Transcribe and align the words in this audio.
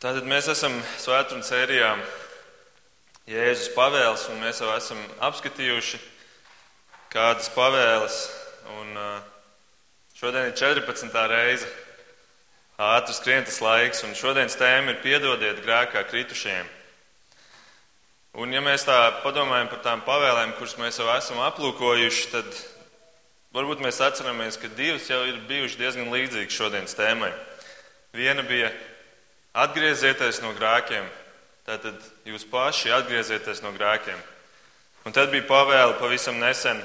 Tātad 0.00 0.24
mēs 0.24 0.46
esam 0.48 0.72
svētdienas 0.96 1.50
sērijā 1.50 1.90
Jēzus 3.28 3.66
pavēles, 3.74 4.22
un 4.32 4.38
mēs 4.40 4.62
jau 4.62 4.70
esam 4.72 4.96
apskatījuši 5.28 5.98
kādas 7.12 7.50
pavēles. 7.52 8.16
Un 8.78 8.96
šodien 10.16 10.48
ir 10.48 10.56
14. 10.56 11.20
reize. 11.28 11.68
Ātri 12.80 13.12
skrien 13.18 13.44
tas 13.44 13.60
laiks, 13.60 14.00
un 14.08 14.16
šodienas 14.16 14.56
tēma 14.56 14.94
ir 14.94 15.02
piedodiet 15.04 15.60
grēkā 15.66 16.06
kritušajiem. 16.08 16.72
Un 18.40 18.56
ja 18.56 18.64
mēs 18.64 18.88
tā 18.88 18.96
padomājam 19.20 19.68
par 19.68 19.84
tām 19.84 20.04
pavēlēm, 20.08 20.56
kuras 20.56 20.78
mēs 20.80 21.02
jau 21.02 21.12
esam 21.12 21.44
aplūkojuši, 21.44 22.30
tad 22.38 22.48
varbūt 23.52 23.84
mēs 23.84 24.00
atceramies, 24.08 24.56
ka 24.56 24.72
divas 24.80 25.12
jau 25.12 25.26
ir 25.28 25.44
bijušas 25.44 25.76
diezgan 25.82 26.08
līdzīgas 26.08 26.56
šodienas 26.56 26.96
tēmai. 26.96 27.34
Viena 28.16 28.48
bija 28.48 28.72
Atgriezieties 29.50 30.38
no 30.44 30.52
grēkiem, 30.54 31.06
tātad 31.66 31.98
jūs 32.28 32.44
paši 32.46 32.92
atgriezieties 32.94 33.64
no 33.64 33.72
grēkiem. 33.74 34.18
Un 35.06 35.16
tad 35.16 35.32
bija 35.32 35.48
pavēle 35.48 35.96
pavisam 35.98 36.38
nesen: 36.38 36.78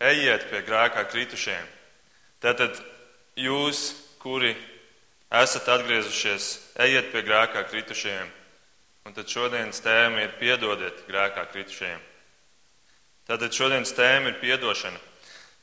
ejiet 0.00 0.48
pie 0.50 0.64
grēkā 0.66 1.04
kritušiem. 1.12 1.62
Tātad 2.40 2.78
jūs, 3.38 3.92
kuri 4.18 4.56
esat 5.30 5.68
atgriezušies, 5.76 6.50
ejiet 6.82 7.12
pie 7.12 7.22
grēkā 7.26 7.66
kritušiem. 7.70 8.30
Un 9.06 9.14
tad 9.16 9.30
šodienas 9.30 9.80
tēma 9.84 10.24
ir 10.24 10.34
piedodiet 10.40 11.04
grēkā 11.08 11.46
kritušiem. 11.52 12.00
Tātad 13.30 13.54
šodienas 13.54 13.94
tēma 13.94 14.32
ir 14.32 14.40
piedošana. 14.42 14.98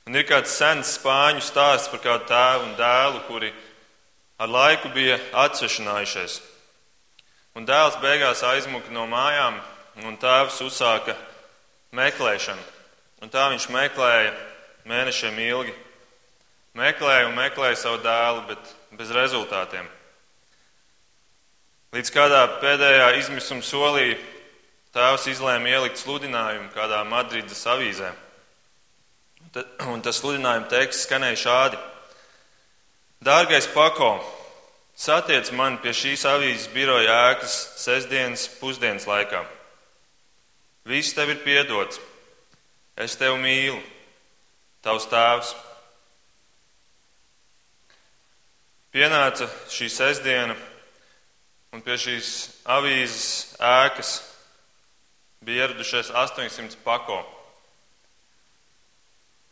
Un 0.08 0.16
ir 0.16 0.24
kāds 0.24 0.54
sens 0.56 0.94
spāņu 0.96 1.44
stāsts 1.44 1.92
par 1.92 2.00
kādu 2.00 2.30
tēvu 2.30 2.70
un 2.70 2.78
dēlu, 2.80 3.26
kuri 3.28 3.52
ar 4.38 4.50
laiku 4.50 4.92
bija 4.94 5.18
atsvešinājušies. 5.46 6.40
Un 7.58 7.66
dēls 7.66 7.98
beigās 8.04 8.44
aizmuka 8.46 8.94
no 8.94 9.08
mājām, 9.10 9.58
un 10.06 10.18
tēvs 10.22 10.62
uzsāka 10.62 11.16
meklēšanu. 11.98 12.62
Un 13.26 13.34
tā 13.34 13.48
viņš 13.50 13.70
meklēja 13.74 14.34
mēnešiem 14.86 15.40
ilgi. 15.48 15.74
Meklēja 16.78 17.32
un 17.32 17.38
meklēja 17.38 17.80
savu 17.82 18.04
dēlu, 18.04 18.44
bet 18.52 18.74
bez 19.00 19.10
rezultātiem. 19.16 19.88
Līdz 21.96 22.12
kādā 22.14 22.44
pēdējā 22.62 23.08
izmisuma 23.18 23.66
solī 23.66 24.12
tēvs 24.94 25.26
izlēma 25.34 25.72
ielikt 25.72 25.98
sludinājumu 25.98 26.70
kādā 26.76 27.02
Madrides 27.10 27.66
avīzē. 27.66 28.12
Un 29.90 30.04
tas 30.06 30.20
sludinājuma 30.22 30.70
teksts 30.70 31.08
skanēja 31.08 31.40
šādi: 31.42 31.80
Dārgais 33.26 33.66
Pako, 33.74 34.20
satiec 34.98 35.52
mani 35.54 35.78
pie 35.84 35.94
šīs 35.94 36.26
avīzes 36.26 36.72
biroja 36.74 37.14
ēkas 37.30 37.56
sestdienas 37.78 38.48
pusdienas 38.58 39.06
laikā. 39.08 39.44
Viss 40.88 41.14
tev 41.14 41.30
ir 41.30 41.44
piedots. 41.46 42.00
Es 42.98 43.14
tevi 43.20 43.38
mīlu, 43.38 43.78
tavs 44.82 45.06
tēvs. 45.12 45.54
Pienāca 48.96 49.46
šī 49.70 49.92
sestdiena, 49.94 50.56
un 51.76 51.84
pie 51.86 52.00
šīs 52.02 52.32
avīzes 52.74 53.58
ēkas 53.62 54.16
bija 55.46 55.68
ieradušies 55.68 56.10
800 56.10 56.80
pako. 56.88 57.20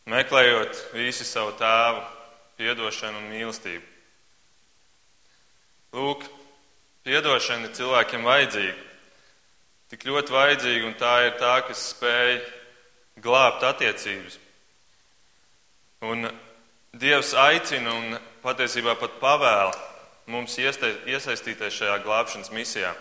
Meklējot 0.10 0.80
visi 0.96 1.28
savu 1.28 1.54
tēvu, 1.60 2.02
piedošanu 2.58 3.22
un 3.22 3.30
mīlestību. 3.36 3.95
Lūk, 5.96 6.26
piedošana 7.08 7.70
ir 7.70 7.76
cilvēkiem 7.78 8.26
vajadzīga. 8.28 8.74
Tik 9.94 10.02
ļoti 10.10 10.34
vajadzīga, 10.34 10.88
un 10.90 10.96
tā 11.00 11.12
ir 11.24 11.36
tā, 11.40 11.54
kas 11.64 11.84
spēj 11.94 12.40
glābt 13.24 13.64
attiecības. 13.64 14.36
Un 16.04 16.28
Dievs 16.96 17.34
aicina 17.36 17.92
un 17.92 18.18
patiesībā 18.44 18.96
pat 19.00 19.16
pavēla 19.20 19.72
mums 20.32 20.56
iesaistīties 20.60 21.76
šajā 21.76 21.96
glābšanas 22.04 22.52
misijā. 22.56 22.94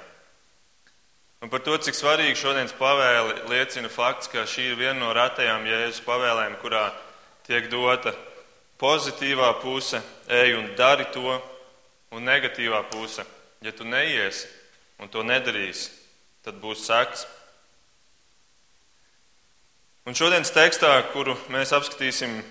Un 1.42 1.50
par 1.50 1.62
to, 1.66 1.76
cik 1.78 1.98
svarīgi 1.98 2.38
šodienas 2.40 2.74
pavēle 2.78 3.48
liecina 3.50 3.90
fakts, 3.90 4.30
ka 4.30 4.46
šī 4.50 4.70
ir 4.70 4.78
viena 4.78 5.00
no 5.00 5.10
retajām 5.14 5.66
Jēzus 5.66 6.02
pavēlēm, 6.06 6.56
kurā 6.62 6.88
tiek 7.46 7.66
dota 7.72 8.14
Pozitīvā 8.78 9.52
puse- 9.62 10.02
ej 10.42 10.56
un 10.58 10.74
dari 10.74 11.04
to, 11.14 11.40
un 12.14 12.24
negatīvā 12.24 12.84
puse- 12.90 13.24
ja 13.66 13.72
tu 13.72 13.84
neiesi 13.84 14.46
un 14.98 15.08
to 15.08 15.22
nedarīsi, 15.22 15.90
tad 16.44 16.60
būs 16.60 16.86
sekas. 16.86 17.26
Un 20.06 20.14
šodienas 20.14 20.52
tekstā, 20.52 21.12
kuru 21.12 21.34
mēs 21.48 21.72
apskatīsim 21.72 22.42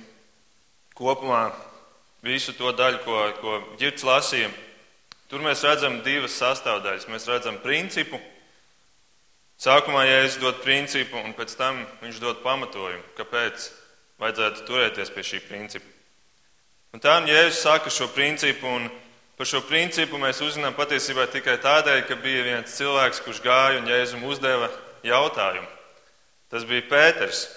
kopumā, 0.98 1.54
visu 2.24 2.54
to 2.58 2.72
daļu, 2.74 3.04
ko, 3.06 3.18
ko 3.42 3.78
Girts 3.78 4.04
lasīja, 4.04 4.50
tur 5.30 5.40
mēs 5.40 5.64
redzam 5.64 6.02
divas 6.04 6.34
sastāvdaļas. 6.40 7.10
Mēs 7.12 7.28
redzam 7.30 7.60
principu. 7.62 8.20
Sākumā 9.60 10.08
Jēzus 10.08 10.40
dod 10.42 10.64
principu, 10.64 11.22
un 11.22 11.34
pēc 11.38 11.56
tam 11.56 11.86
viņš 12.02 12.20
dod 12.20 12.42
pamatojumu, 12.44 13.04
kāpēc 13.16 13.70
vajadzētu 14.20 14.66
turēties 14.68 15.14
pie 15.14 15.24
šī 15.24 15.40
principa. 15.48 15.86
Un 16.94 17.00
tā 17.00 17.16
Jēzus 17.28 17.62
saka 17.62 17.94
šo 17.94 18.10
principu, 18.14 18.68
un 18.68 18.90
par 19.38 19.50
šo 19.50 19.64
principu 19.66 20.20
mēs 20.22 20.42
uzzinām 20.46 20.76
patiesībā 20.78 21.26
tikai 21.34 21.58
tādēļ, 21.64 22.04
ka 22.08 22.18
bija 22.22 22.46
viens 22.46 22.76
cilvēks, 22.78 23.24
kurš 23.26 23.42
gāja 23.44 23.82
un 23.82 23.90
Jēzum 23.90 24.24
uzdeva 24.30 24.70
jautājumu. 25.06 25.68
Tas 26.54 26.66
bija 26.70 26.86
Pēters. 26.90 27.48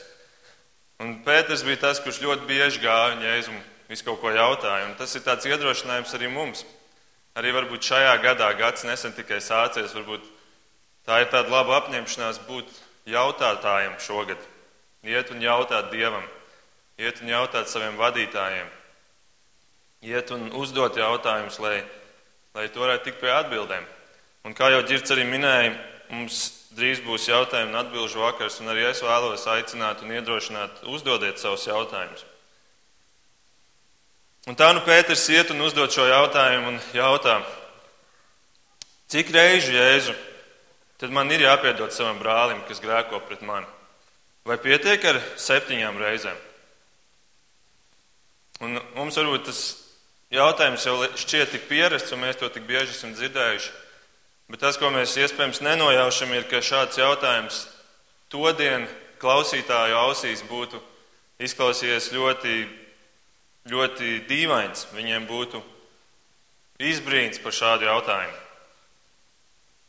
Un 1.02 1.18
Pēters 1.26 1.64
bija 1.66 1.82
tas, 1.88 2.00
kurš 2.00 2.22
ļoti 2.24 2.48
bieži 2.48 2.80
gāja 2.80 3.16
un 3.16 3.24
Jēzum 3.26 3.58
visu 3.90 4.06
kaut 4.06 4.22
ko 4.22 4.32
jautāja. 4.32 4.88
Un 4.88 4.96
tas 4.98 5.12
ir 5.14 5.24
tāds 5.26 5.46
iedrošinājums 5.48 6.14
arī 6.16 6.30
mums. 6.32 6.64
Arī 7.36 7.52
varbūt 7.52 7.84
šajā 7.84 8.14
gadā 8.24 8.48
gads 8.56 8.86
nesen 8.88 9.12
tikai 9.12 9.42
sācies, 9.44 9.92
varbūt 9.92 10.24
tā 11.04 11.20
ir 11.20 11.28
tāda 11.28 11.52
laba 11.52 11.76
apņemšanās 11.82 12.40
būt 12.48 12.70
jautātājiem 13.12 13.98
šogad. 14.00 14.40
Iet 15.04 15.30
un 15.30 15.44
jautāt 15.44 15.92
Dievam, 15.92 16.24
iet 16.98 17.20
un 17.20 17.28
jautāt 17.30 17.68
saviem 17.70 17.98
vadītājiem, 18.00 18.70
iet 20.06 20.30
un 20.34 20.48
uzdot 20.54 20.96
jautājumus, 20.98 21.58
lai, 21.62 21.80
lai 22.56 22.68
to 22.70 22.82
varētu 22.82 23.08
tikt 23.08 23.20
pie 23.22 23.32
atbildēm. 23.34 23.84
Un 24.46 24.54
kā 24.54 24.70
jau 24.70 24.84
Girts 24.86 25.12
arī 25.14 25.26
minēja, 25.26 25.74
mums 26.12 26.44
drīz 26.76 27.02
būs 27.02 27.26
jautājumu 27.30 27.72
un 27.72 27.80
atbilžu 27.80 28.22
vakars, 28.22 28.60
un 28.62 28.70
arī 28.70 28.86
es 28.90 29.02
vēlos 29.02 29.46
aicināt 29.50 30.04
un 30.04 30.14
iedrošināt 30.14 30.84
uzdodiet 30.92 31.42
savus 31.42 31.66
jautājumus. 31.66 32.24
Un 34.46 34.54
tā 34.54 34.70
nu 34.76 34.84
Pēters 34.86 35.24
iet 35.34 35.50
un 35.50 35.64
uzdod 35.66 35.90
šo 35.90 36.06
jautājumu 36.06 36.76
un 36.76 36.80
jautā, 36.94 37.40
cik 39.10 39.32
reižu 39.34 39.74
Jēzu 39.74 40.14
tad 41.00 41.12
man 41.12 41.30
ir 41.32 41.44
jāpiedod 41.44 41.92
savam 41.92 42.20
brālim, 42.20 42.62
kas 42.68 42.80
grēko 42.80 43.20
pret 43.26 43.42
mani? 43.44 43.66
Vai 44.46 44.58
pietiek 44.62 45.02
ar 45.10 45.18
septiņām 45.40 45.98
reizēm? 46.00 46.38
Un 48.64 48.78
mums 48.94 49.18
varbūt 49.18 49.48
tas 49.50 49.64
Jautājums 50.34 50.82
jau 50.82 50.96
šķiet 51.14 51.52
tik 51.54 51.68
pierasts, 51.68 52.10
un 52.10 52.24
mēs 52.24 52.38
to 52.40 52.48
tik 52.50 52.64
bieži 52.66 52.90
esam 52.90 53.12
dzirdējuši. 53.14 53.70
Bet 54.50 54.62
tas, 54.62 54.78
ko 54.78 54.90
mēs 54.94 55.14
iespējams 55.18 55.62
nenojaušam, 55.62 56.32
ir, 56.34 56.48
ka 56.50 56.62
šāds 56.62 56.98
jautājums 56.98 57.64
to 58.30 58.50
dienu 58.58 58.86
klausītāju 59.22 59.94
ausīs 59.98 60.42
būtu 60.46 60.80
izklausījies 61.42 62.10
ļoti, 62.14 62.56
ļoti 63.70 64.12
dīvains. 64.26 64.88
Viņiem 64.94 65.26
būtu 65.30 65.62
izbrīns 66.82 67.40
par 67.42 67.54
šādu 67.54 67.86
jautājumu. 67.86 68.42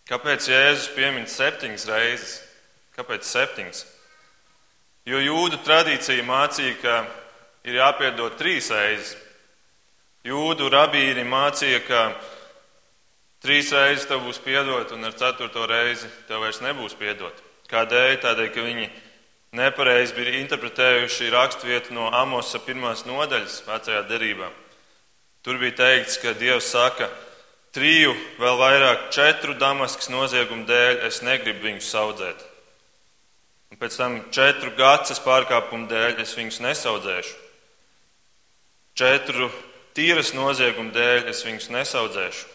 Kāpēc 0.08 0.48
Jēzus 0.48 0.90
piemin 0.96 1.26
septiņas 1.28 1.86
reizes? 1.90 2.34
Kāpēc 2.96 3.26
septiņas? 3.28 3.84
Jo 5.08 5.20
jūdu 5.20 5.60
tradīcija 5.66 6.24
mācīja, 6.24 6.78
ka 6.82 7.00
ir 7.68 7.82
jāpiedod 7.82 8.38
trīs 8.40 8.70
reizes. 8.72 9.16
Jūdu 10.28 10.68
rabīni 10.74 11.24
mācīja, 11.24 11.80
ka 11.88 12.00
trīs 13.44 13.70
reizes 13.72 14.08
tev 14.10 14.26
būs 14.26 14.42
piedot, 14.44 14.90
un 14.92 15.08
ar 15.08 15.14
ceturto 15.16 15.64
reizi 15.70 16.10
tev 16.28 16.42
vairs 16.44 16.60
nebūs 16.66 16.98
piedot. 17.00 17.44
Kādēļ? 17.72 18.18
Tādēļ, 18.24 18.50
ka 18.52 18.66
viņi 18.66 18.88
nepareizi 19.56 20.16
bija 20.18 20.34
interpretējuši 20.42 21.32
raksturvietu 21.32 21.96
no 21.96 22.10
Amosa 22.12 22.60
pirmās 22.64 23.06
nodaļas 23.08 23.62
vecajā 23.68 24.02
derībā. 24.10 24.50
Tur 25.48 25.62
bija 25.62 25.78
teikts, 25.80 26.18
ka 26.20 26.36
Dievs 26.36 26.74
saka, 26.74 27.08
triju, 27.76 28.12
vēl 28.42 28.60
vairāk 28.60 29.08
četru 29.16 29.56
damaskas 29.56 30.12
noziegumu 30.12 30.68
dēļ 30.68 31.06
es 31.08 31.22
negribu 31.24 31.70
viņus 31.70 31.94
audzēt. 32.02 32.44
Un 33.72 33.80
pēc 33.80 33.96
tam 34.00 34.20
četru 34.36 34.74
gacas 34.76 35.24
pārkāpumu 35.24 35.88
dēļ 35.88 36.20
es 36.24 36.36
viņus 36.36 36.60
nesaudzēšu. 36.68 37.36
Četru 38.98 39.52
tīras 39.98 40.36
nozieguma 40.38 40.94
dēļ 40.94 41.32
es 41.34 41.42
viņus 41.46 41.72
nesaudzēšu. 41.74 42.54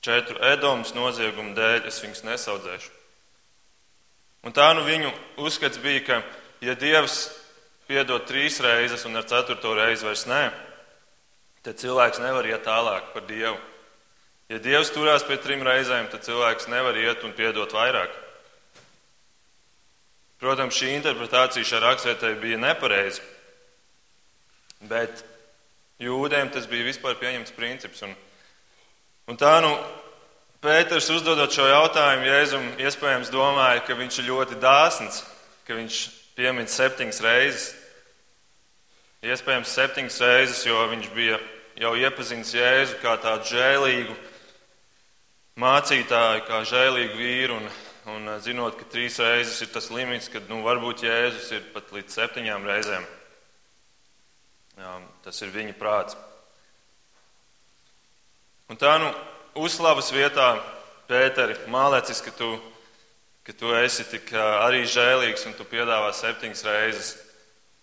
četru 0.00 0.40
Edomas 0.40 0.94
noziegumu 0.96 1.52
dēļ 1.54 1.86
es 1.88 2.00
viņus 2.00 2.24
nesaudzēšu. 2.24 2.90
Un 4.48 4.54
tā 4.56 4.70
nu 4.72 4.86
viņu 4.86 5.10
uzskats 5.44 5.78
bija, 5.78 6.00
ka, 6.06 6.22
ja 6.64 6.74
Dievs 6.74 7.28
piedod 7.88 8.24
trīs 8.24 8.60
reizes 8.64 9.04
un 9.04 9.20
ar 9.20 9.26
ceturto 9.28 9.74
reizi 9.76 10.06
vairs 10.06 10.24
nē, 10.30 10.44
tad 11.66 11.76
cilvēks 11.82 12.22
nevar 12.24 12.48
iet 12.48 12.64
tālāk 12.64 13.12
par 13.12 13.26
Dievu. 13.28 13.58
Ja 14.48 14.58
Dievs 14.58 14.90
turās 14.94 15.22
pie 15.28 15.36
trim 15.36 15.60
reizēm, 15.62 16.08
tad 16.10 16.24
cilvēks 16.24 16.70
nevar 16.72 16.96
iet 16.96 17.20
un 17.26 17.36
piedot 17.36 17.70
vairāk. 17.76 18.14
Protams, 20.40 20.78
šī 20.80 20.94
interpretācija 20.96 21.68
šai 21.68 21.82
rakstvietē 21.84 22.32
bija 22.40 22.56
nepareiza, 22.58 23.20
bet 24.88 25.20
jūdiem 26.00 26.50
tas 26.52 26.68
bija 26.70 26.86
vispār 26.88 27.18
pieņemts 27.20 27.56
princips. 27.56 28.04
Un, 28.06 28.14
un 29.30 29.40
tā 29.40 29.58
nu 29.64 29.74
Pēters 30.60 31.06
uzdodot 31.08 31.54
šo 31.56 31.64
jautājumu, 31.64 32.26
Jēzum 32.28 32.64
iespējams 32.84 33.30
domāja, 33.32 33.80
ka 33.80 33.94
viņš 33.96 34.18
ir 34.20 34.26
ļoti 34.28 34.58
dāsns, 34.60 35.22
ka 35.64 35.72
viņš 35.78 36.00
piemin 36.36 36.68
septiņas 36.68 37.20
reizes. 37.24 37.70
Iespējams, 39.24 39.72
septiņas 39.72 40.18
reizes, 40.20 40.60
jo 40.68 40.82
viņš 40.90 41.08
bija 41.16 41.38
jau 41.80 41.94
iepazinis 41.96 42.52
Jēzu 42.52 42.98
kā 43.00 43.14
tādu 43.24 43.48
žēlīgu 43.54 44.18
mācītāju, 45.64 46.44
kā 46.44 46.60
žēlīgu 46.68 47.16
vīru, 47.16 47.56
un, 47.56 47.72
un 48.12 48.34
zinot, 48.44 48.76
ka 48.76 48.88
trīs 48.92 49.16
reizes 49.24 49.64
ir 49.64 49.72
tas 49.72 49.88
limits, 49.92 50.28
kad 50.32 50.44
nu, 50.52 50.60
varbūt 50.66 51.06
Jēzus 51.08 51.48
ir 51.56 51.64
pat 51.72 51.88
līdz 51.96 52.20
septiņām 52.20 52.68
reizēm. 52.68 53.08
Jā, 54.80 54.96
tas 55.20 55.36
ir 55.44 55.50
viņa 55.52 55.74
prāts. 55.76 56.16
Un 58.72 58.78
tā 58.80 58.94
nu 59.02 59.10
uzslavas 59.60 60.08
vietā, 60.14 60.54
Pēteri, 61.10 61.56
mālēcis, 61.66 62.20
ka 62.22 62.30
tu, 62.38 62.48
ka 63.42 63.52
tu 63.58 63.72
esi 63.74 64.04
tik 64.06 64.30
arī 64.38 64.84
žēlīgs 64.86 65.42
un 65.50 65.56
tu 65.58 65.66
piedāvā 65.66 66.12
septiņas 66.14 66.62
reizes. 66.68 67.10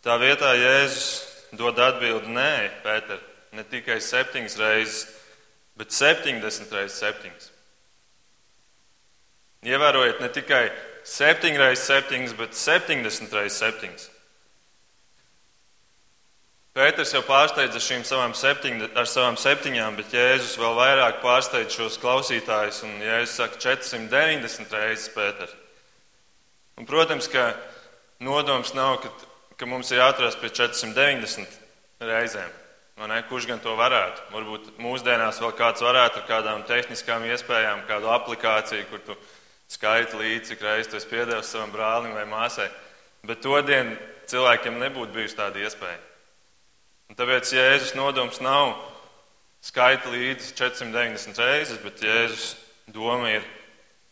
Tā 0.02 0.16
vietā 0.22 0.54
Jēzus 0.56 1.10
dod 1.60 1.78
atbildi 1.84 2.32
nē, 2.32 2.54
Pēter, 2.86 3.20
ne 3.52 3.68
tikai 3.68 4.00
septiņas 4.02 4.58
reizes, 4.64 5.06
bet 5.78 5.94
septiņdesmit 5.94 6.76
reizes 6.80 7.02
septiņas. 7.04 7.50
Ievērojiet, 9.68 10.24
ne 10.24 10.32
tikai 10.34 10.64
septiņas 11.04 11.66
reizes 11.66 11.90
septiņas, 11.92 12.38
bet 12.40 12.58
septiņdesmit 12.58 13.42
reizes 13.42 13.66
septiņas. 13.68 14.14
Pēters 16.78 17.10
jau 17.10 17.24
pārsteidza 17.26 17.80
šīm 17.82 18.04
savām 18.06 18.36
septiņ, 18.38 18.84
ar 19.02 19.08
savām 19.10 19.34
septiņām, 19.42 19.96
bet 19.98 20.12
Jēzus 20.14 20.60
vēl 20.62 20.76
vairāk 20.78 21.24
pārsteidz 21.24 21.74
šos 21.74 21.96
klausītājus. 21.98 22.84
Un 22.86 23.00
Jēzus 23.02 23.40
saka 23.40 23.58
490 23.64 24.76
reizes 24.78 25.08
Pēter. 25.10 25.56
Un, 26.78 26.86
protams, 26.86 27.26
ka 27.34 27.48
nodoms 28.22 28.76
nav, 28.78 29.00
ka, 29.02 29.10
ka 29.58 29.66
mums 29.66 29.90
ir 29.90 30.04
jāatrast 30.04 30.38
pie 30.38 30.52
490 30.54 32.06
reizēm. 32.12 32.52
Kurš 33.32 33.48
gan 33.50 33.64
to 33.64 33.74
varētu? 33.80 34.28
Varbūt 34.36 34.68
mūsdienās 34.82 35.42
vēl 35.42 35.56
kāds 35.58 35.82
varētu 35.82 36.22
ar 36.22 36.28
kādām 36.30 36.62
tehniskām 36.70 37.26
iespējām, 37.32 37.88
kādu 37.90 38.12
aplikāciju, 38.14 38.86
kur 38.92 39.02
tu 39.08 39.16
skaiti 39.74 40.22
līdzi, 40.22 40.52
cik 40.52 40.62
reizes 40.62 40.92
tu 40.94 41.02
esi 41.02 41.10
piedevis 41.10 41.50
savam 41.56 41.74
brālim 41.74 42.14
vai 42.14 42.28
māsai. 42.30 42.70
Bet 43.26 43.42
to 43.42 43.58
dienu 43.66 43.98
cilvēkiem 44.30 44.78
nebūtu 44.86 45.18
bijusi 45.18 45.40
tāda 45.42 45.66
iespēja. 45.66 45.98
Tāpēc 47.18 47.50
Jēzus 47.50 47.96
nodoms 47.98 48.38
nav 48.46 48.76
skaita 49.66 50.12
līdzi 50.14 50.52
490 50.54 51.40
reizes, 51.42 51.80
bet 51.82 52.04
Jēzus 52.06 52.52
doma 52.94 53.32
ir, 53.40 53.48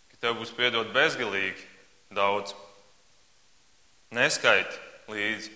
ka 0.09 0.23
tev 0.23 0.39
būs 0.39 0.53
piedot 0.57 0.89
bezgalīgi 0.95 1.61
daudz. 2.17 2.55
Neskaiti 4.15 4.81
līdzi. 5.13 5.53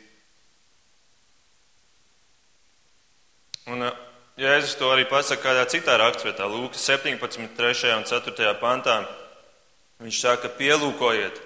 Un 3.74 3.88
uh, 3.88 3.98
Jēzus 4.38 4.78
to 4.78 4.92
arī 4.94 5.08
pasaka 5.10 5.42
kādā 5.50 5.66
citā 5.74 5.98
rakstvietā, 5.98 6.46
Lūkas 6.46 6.86
17, 6.86 7.50
3 7.58 7.96
un 7.98 8.06
4 8.08 8.54
pantā. 8.62 9.02
Viņš 10.00 10.20
saka, 10.22 10.52
pielūkojiet, 10.54 11.42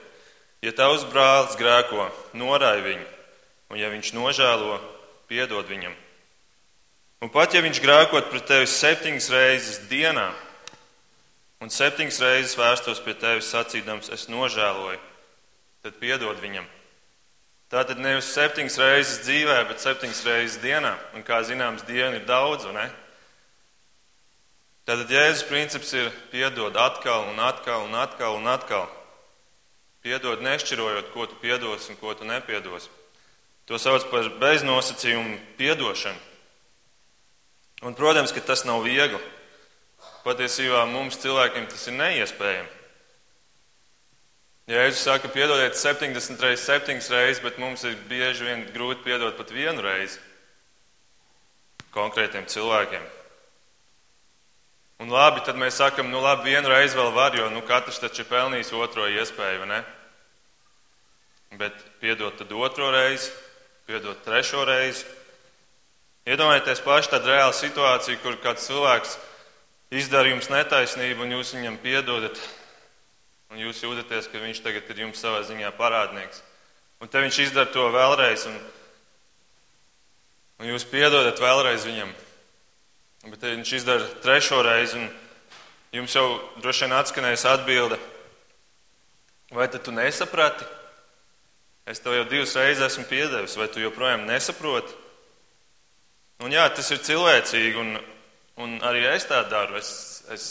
ja 0.67 0.75
tavs 0.75 1.07
brālis 1.09 1.55
grēko, 1.57 2.11
norāj 2.38 2.83
viņu, 2.85 3.07
un 3.71 3.79
ja 3.79 3.89
viņš 3.89 4.11
nožēlo, 4.13 4.77
piedod 5.33 5.65
viņam. 5.65 5.95
Un 7.24 7.31
pat 7.33 7.56
ja 7.56 7.63
viņš 7.63 7.81
grēkot 7.81 8.30
pret 8.30 8.45
tevi 8.45 8.69
septiņas 8.69 9.30
reizes 9.33 9.81
dienā, 9.89 10.27
un 11.63 11.71
septiņas 11.71 12.19
reizes 12.21 12.57
vērstos 12.59 13.01
pie 13.01 13.15
tevis 13.18 13.50
sacīdams, 13.50 14.12
es 14.13 14.27
nožēloju, 14.30 15.00
tad 15.85 16.00
piedod 16.01 16.41
viņam. 16.44 16.68
Tā 17.71 17.81
tad 17.89 17.97
nevis 18.03 18.30
septiņas 18.35 18.75
reizes 18.77 19.21
dzīvē, 19.24 19.56
bet 19.71 19.81
septiņas 19.81 20.19
reizes 20.27 20.59
dienā. 20.62 20.91
Un 21.18 21.24
kā 21.25 21.39
zināms, 21.47 21.88
diena 21.88 22.19
ir 22.19 22.27
daudz, 22.27 22.68
vai 22.69 22.75
ne? 22.75 22.89
Tātad 24.86 25.09
Jēzus 25.09 25.47
princips 25.47 25.94
ir 25.95 26.12
piedod 26.29 26.75
atkal 26.77 27.31
un 27.31 27.39
atkal 27.39 27.88
un 27.88 27.95
atkal 27.97 28.36
un 28.36 28.51
atkal. 28.51 28.86
Piedod 30.03 30.44
nešķirojot, 30.44 31.09
ko 31.15 31.25
tu 31.31 31.39
piedos 31.41 31.88
un 31.89 31.97
ko 31.97 32.13
tu 32.19 32.27
nepiedos. 32.27 32.91
To 33.71 33.80
sauc 33.80 34.06
par 34.12 34.27
beznosacījumu 34.42 35.38
piedošanu. 35.60 36.19
Un, 37.83 37.95
protams, 37.95 38.31
ka 38.31 38.44
tas 38.44 38.63
nav 38.68 38.83
viegli. 38.83 39.19
Patiesībā 40.24 40.86
mums 40.88 41.19
cilvēkiem 41.19 41.68
tas 41.71 41.88
ir 41.88 41.98
neiespējami. 42.00 42.71
Jēzus 44.71 45.01
saka, 45.04 45.27
piedodiet 45.27 45.75
70 45.75 46.39
reizes, 46.39 46.63
7 46.69 47.01
reizes, 47.12 47.42
bet 47.44 47.60
mums 47.60 47.83
ir 47.83 47.98
bieži 48.07 48.48
vien 48.48 48.63
grūti 48.71 49.04
piedot 49.04 49.36
pat 49.36 49.51
vienu 49.51 49.83
reizi 49.83 50.21
konkrētiem 51.94 52.48
cilvēkiem. 52.48 53.04
Un 55.04 55.12
labi, 55.12 55.44
tad 55.44 55.60
mēs 55.60 55.81
sakam, 55.81 56.07
nu 56.10 56.21
labi, 56.24 56.54
vienu 56.54 56.71
reizi 56.71 56.95
vēl 56.95 57.12
var, 57.12 57.36
jo 57.36 57.50
nu, 57.51 57.60
katrs 57.68 58.00
taču 58.00 58.24
ir 58.24 58.30
pelnījis 58.31 58.71
otro 58.80 59.10
iespēju, 59.12 59.60
vai 59.65 59.69
ne? 59.69 59.81
Bet 61.60 61.75
piedot 62.00 62.39
tad 62.39 62.56
otro 62.56 62.88
reizi, 62.95 63.33
piedot 63.88 64.19
trešo 64.24 64.63
reizi. 64.68 65.06
Iedomājieties 66.24 66.81
paši 66.85 67.12
tādu 67.12 67.33
reālu 67.33 67.56
situāciju, 67.57 68.19
kur 68.24 68.38
kāds 68.39 68.68
cilvēks 68.69 69.18
izdara 69.94 70.31
jums 70.31 70.47
netaisnību 70.51 71.25
un 71.25 71.33
jūs 71.35 71.51
viņam 71.57 71.75
piedodat, 71.83 72.39
un 73.51 73.59
jūs 73.59 73.81
jūtaties, 73.83 74.29
ka 74.31 74.41
viņš 74.41 74.62
tagad 74.63 74.88
ir 74.89 75.03
jums 75.03 75.19
savā 75.19 75.41
ziņā 75.46 75.74
parādnieks. 75.75 76.39
Un 77.03 77.12
te 77.12 77.19
viņš 77.19 77.39
izdara 77.43 77.67
to 77.74 77.89
vēlreiz, 77.91 78.46
un, 78.48 78.55
un 80.63 80.72
jūs 80.72 80.88
piedodat 80.88 81.41
vēlreiz 81.43 81.84
viņam. 81.89 82.13
Bet 83.27 83.39
te 83.43 83.51
viņš 83.51 83.74
izdara 83.81 84.08
trešo 84.24 84.62
reizi, 84.63 85.00
un 85.00 86.00
jums 86.00 86.15
jau 86.15 86.25
droši 86.63 86.88
vien 86.88 86.96
atskanēs 86.96 87.43
atbilde, 87.51 88.00
vai 89.51 89.67
tu 89.67 89.91
nesaprati? 89.91 90.65
Es 91.90 92.00
tev 92.00 92.16
jau 92.16 92.28
divas 92.32 92.56
reizes 92.56 92.86
esmu 92.86 93.04
piedevis, 93.10 93.58
vai 93.60 93.68
tu 93.68 93.82
joprojām 93.84 94.24
nesaproti? 94.28 94.94
Un 96.44 96.52
jā, 96.52 96.63
tas 96.75 96.90
ir 96.96 97.02
cilvēcīgi, 97.04 97.74
un, 97.80 97.98
un 98.63 98.78
arī 98.88 99.04
es 99.12 99.28
tā 99.28 99.42
daru. 99.52 99.75
Es, 99.80 100.24
es 100.32 100.46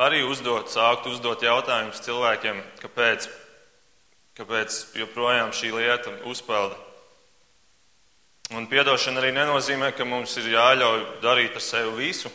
arī 0.00 0.22
uzdot, 0.28 0.68
sāktu 0.72 1.14
uzdot 1.14 1.42
jautājumus 1.44 2.02
cilvēkiem, 2.04 2.60
kāpēc, 2.82 3.30
kāpēc 4.38 4.78
joprojām 5.00 5.54
šī 5.56 5.72
lieta 5.74 6.12
uzpelda. 6.28 6.76
Un 8.56 8.68
piedošana 8.68 9.20
arī 9.20 9.32
nenozīmē, 9.36 9.90
ka 9.96 10.06
mums 10.08 10.36
ir 10.40 10.52
jāļauj 10.54 11.02
darīt 11.24 11.56
ar 11.56 11.64
sevi 11.64 11.96
visu. 11.98 12.30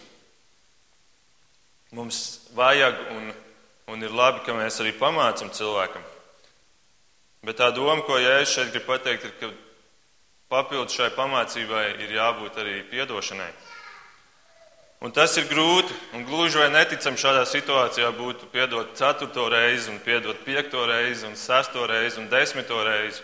Mums 1.94 2.20
vajag 2.58 3.00
un, 3.14 3.32
un 3.94 4.06
ir 4.06 4.14
labi, 4.14 4.42
ka 4.46 4.54
mēs 4.58 4.78
arī 4.82 4.94
pamācam 4.98 5.50
cilvēkam. 5.54 6.06
Bet 7.44 7.60
tā 7.60 7.70
doma, 7.76 8.00
ko 8.08 8.16
Jēzus 8.22 8.56
šeit 8.56 8.72
grib 8.72 8.86
pateikt, 8.88 9.28
ir, 9.28 9.34
ka 9.40 9.50
papildus 10.54 10.96
šai 10.96 11.10
pamācībai 11.16 11.86
ir 12.06 12.16
jābūt 12.16 12.60
arī 12.62 12.78
piedošanai. 12.92 13.52
Un 15.04 15.12
tas 15.12 15.34
ir 15.36 15.50
grūti, 15.50 15.92
un 16.16 16.24
gluži 16.24 16.62
vai 16.62 16.70
neticam 16.72 17.18
šādā 17.20 17.44
situācijā 17.50 18.08
būtu 18.16 18.48
piedot 18.54 18.94
ceturto 18.96 19.50
reizi, 19.52 19.92
un 19.92 20.00
piedot 20.00 20.40
piekto 20.46 20.86
reizi, 20.88 21.28
un 21.28 21.36
sesto 21.36 21.84
reizi, 21.90 22.22
un 22.22 22.30
desmito 22.32 22.80
reizi. 22.88 23.20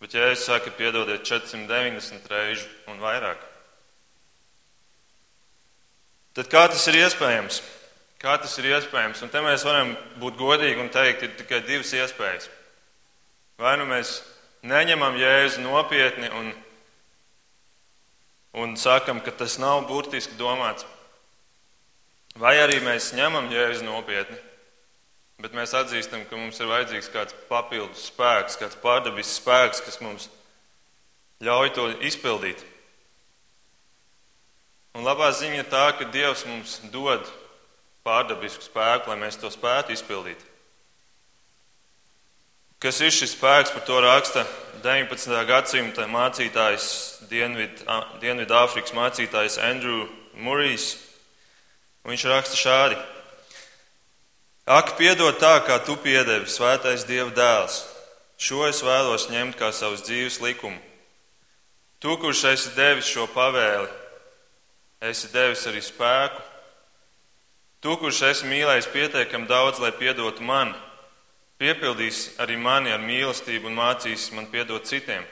Bet 0.00 0.16
Jēzus 0.16 0.48
saka, 0.48 0.72
piedodiet 0.72 1.26
490 1.28 2.32
reižu 2.32 2.64
un 2.88 3.04
vairāk. 3.04 3.44
Tad 6.34 6.48
kā 6.50 6.64
tas 6.72 6.88
ir 6.88 7.02
iespējams? 7.04 7.60
Kā 8.24 8.40
tas 8.40 8.56
ir 8.58 8.72
iespējams? 8.72 9.20
Un 9.22 9.30
te 9.30 9.44
mēs 9.44 9.68
varam 9.68 9.92
būt 10.18 10.40
godīgi 10.40 10.80
un 10.80 10.88
teikt, 10.88 11.28
ir 11.28 11.36
tikai 11.36 11.60
divas 11.68 11.92
iespējas. 11.92 12.48
Vai 13.60 13.76
nu 13.78 13.86
mēs 13.86 14.18
neņemam 14.66 15.18
jēzu 15.20 15.62
nopietni 15.62 16.30
un, 16.34 16.50
un 18.64 18.74
sakam, 18.80 19.20
ka 19.22 19.30
tas 19.30 19.58
nav 19.62 19.86
burtiski 19.88 20.38
domāts, 20.40 20.86
Vai 22.34 22.56
arī 22.58 22.80
mēs 22.82 23.12
ņemam 23.14 23.46
jēzu 23.46 23.84
nopietni, 23.86 24.36
bet 25.38 25.52
mēs 25.54 25.70
atzīstam, 25.78 26.24
ka 26.26 26.34
mums 26.34 26.58
ir 26.58 26.66
vajadzīgs 26.66 27.10
kāds 27.14 27.36
papildus 27.46 28.08
spēks, 28.10 28.56
kāds 28.58 28.78
pārdabisks 28.82 29.36
spēks, 29.38 29.82
kas 29.86 30.00
mums 30.02 30.26
ļauj 31.46 31.70
to 31.76 31.84
izpildīt. 32.10 32.58
Un 34.98 35.06
labā 35.06 35.30
ziņa 35.30 35.60
ir 35.62 35.70
tā, 35.70 35.84
ka 35.94 36.10
Dievs 36.10 36.42
mums 36.48 36.80
dod 36.90 37.22
pārdabisku 38.02 38.66
spēku, 38.66 39.12
lai 39.12 39.20
mēs 39.22 39.38
to 39.38 39.50
spētu 39.54 39.94
izpildīt. 39.94 40.42
Kas 42.84 42.98
ir 43.00 43.14
šis 43.16 43.30
spēks, 43.32 43.70
par 43.72 43.80
to 43.88 43.96
raksta 44.04 44.42
19. 44.84 45.30
gadsimta 45.48 46.04
mācītājs, 46.04 46.88
Dienvidāfrikas 47.30 48.92
mācītājs 48.92 49.56
Andrew 49.56 50.02
Murijs. 50.36 50.90
Viņš 52.04 52.26
raksta 52.28 52.60
šādi: 52.60 53.00
Ak, 54.68 54.98
piedod 55.00 55.40
tā, 55.40 55.54
kā 55.64 55.80
tu 55.80 55.96
piedevi, 55.96 56.44
svētais 56.44 57.08
Dieva 57.08 57.32
dēls, 57.32 57.80
šo 58.36 58.66
es 58.68 58.84
vēlos 58.84 59.30
ņemt 59.32 59.56
kā 59.56 59.72
savus 59.72 60.04
dzīves 60.04 60.42
likumu. 60.44 60.76
Tu, 62.04 62.20
kurš 62.20 62.44
esi 62.52 62.76
devis 62.76 63.08
šo 63.08 63.24
pavēli, 63.32 63.88
esi 65.08 65.32
devis 65.32 65.64
arī 65.72 65.80
spēku. 65.80 66.44
Tu, 67.80 67.96
kurš 67.96 68.26
esi 68.28 68.52
mīlējis 68.52 68.92
pietiekami 68.92 69.48
daudz, 69.48 69.80
lai 69.80 69.96
piedotu 69.96 70.44
man, 70.44 70.76
piepildīs 71.60 72.34
arī 72.42 72.56
mani 72.60 72.92
ar 72.92 73.02
mīlestību 73.02 73.70
un 73.70 73.78
mācīs 73.78 74.30
man 74.34 74.48
piedot 74.52 74.86
citiem. 74.88 75.24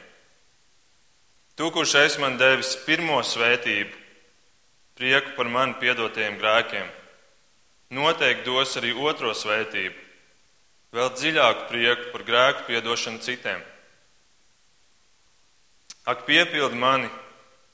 Tu, 1.56 1.68
kurš 1.70 1.94
esi 2.00 2.20
man 2.22 2.38
devis 2.40 2.76
pirmo 2.86 3.18
svētību, 3.22 3.92
prieku 4.96 5.34
par 5.36 5.50
man 5.52 5.74
piedotajiem 5.80 6.38
grēkiem, 6.40 6.86
noteikti 7.92 8.46
dos 8.48 8.76
arī 8.80 8.94
otro 8.96 9.34
svētību, 9.36 9.98
vēl 10.96 11.12
dziļāku 11.16 11.68
prieku 11.68 12.08
par 12.14 12.24
grēku 12.28 12.64
piedošanu 12.70 13.20
citiem. 13.24 13.60
Ak, 16.08 16.24
piepildi 16.26 16.78
mani 16.78 17.10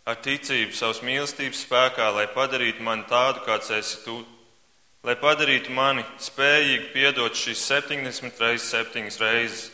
ar 0.09 0.19
ticību 0.25 0.75
savas 0.77 1.01
mīlestības 1.05 1.63
spēkā, 1.65 2.11
lai 2.17 2.27
padarītu 2.35 2.85
mani 2.85 3.07
tādu, 3.09 3.45
kāds 3.47 3.71
esi 3.77 4.03
tu 4.05 4.19
lai 5.07 5.15
padarītu 5.19 5.73
mani 5.75 6.05
spējīgu 6.23 6.93
piedot 6.95 7.37
šīs 7.39 7.63
70 7.71 8.43
reizes, 8.43 8.71
7 8.73 9.21
reizes, 9.23 9.69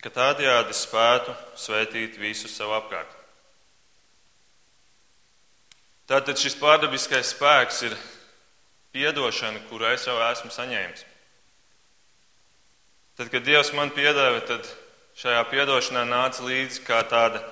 ka 0.00 0.12
tādējādi 0.12 0.76
spētu 0.76 1.34
svētīt 1.60 2.18
visus 2.20 2.54
sev 2.56 2.72
apkārt. 2.76 3.16
Tātad 6.10 6.40
šis 6.40 6.56
pārdabiskais 6.58 7.30
spēks 7.36 7.84
ir 7.86 7.94
piedošana, 8.90 9.60
kuru 9.70 9.86
es 9.92 10.06
jau 10.08 10.16
esmu 10.26 10.50
saņēmis. 10.50 11.04
Tad, 13.20 13.28
kad 13.30 13.44
Dievs 13.46 13.70
man 13.76 13.92
piedāvā, 13.94 14.40
tad 14.48 14.66
šajā 15.20 15.44
piedošanā 15.52 16.02
nāca 16.08 16.42
līdzi 16.46 16.82
kā 16.86 17.02
tāda, 17.06 17.42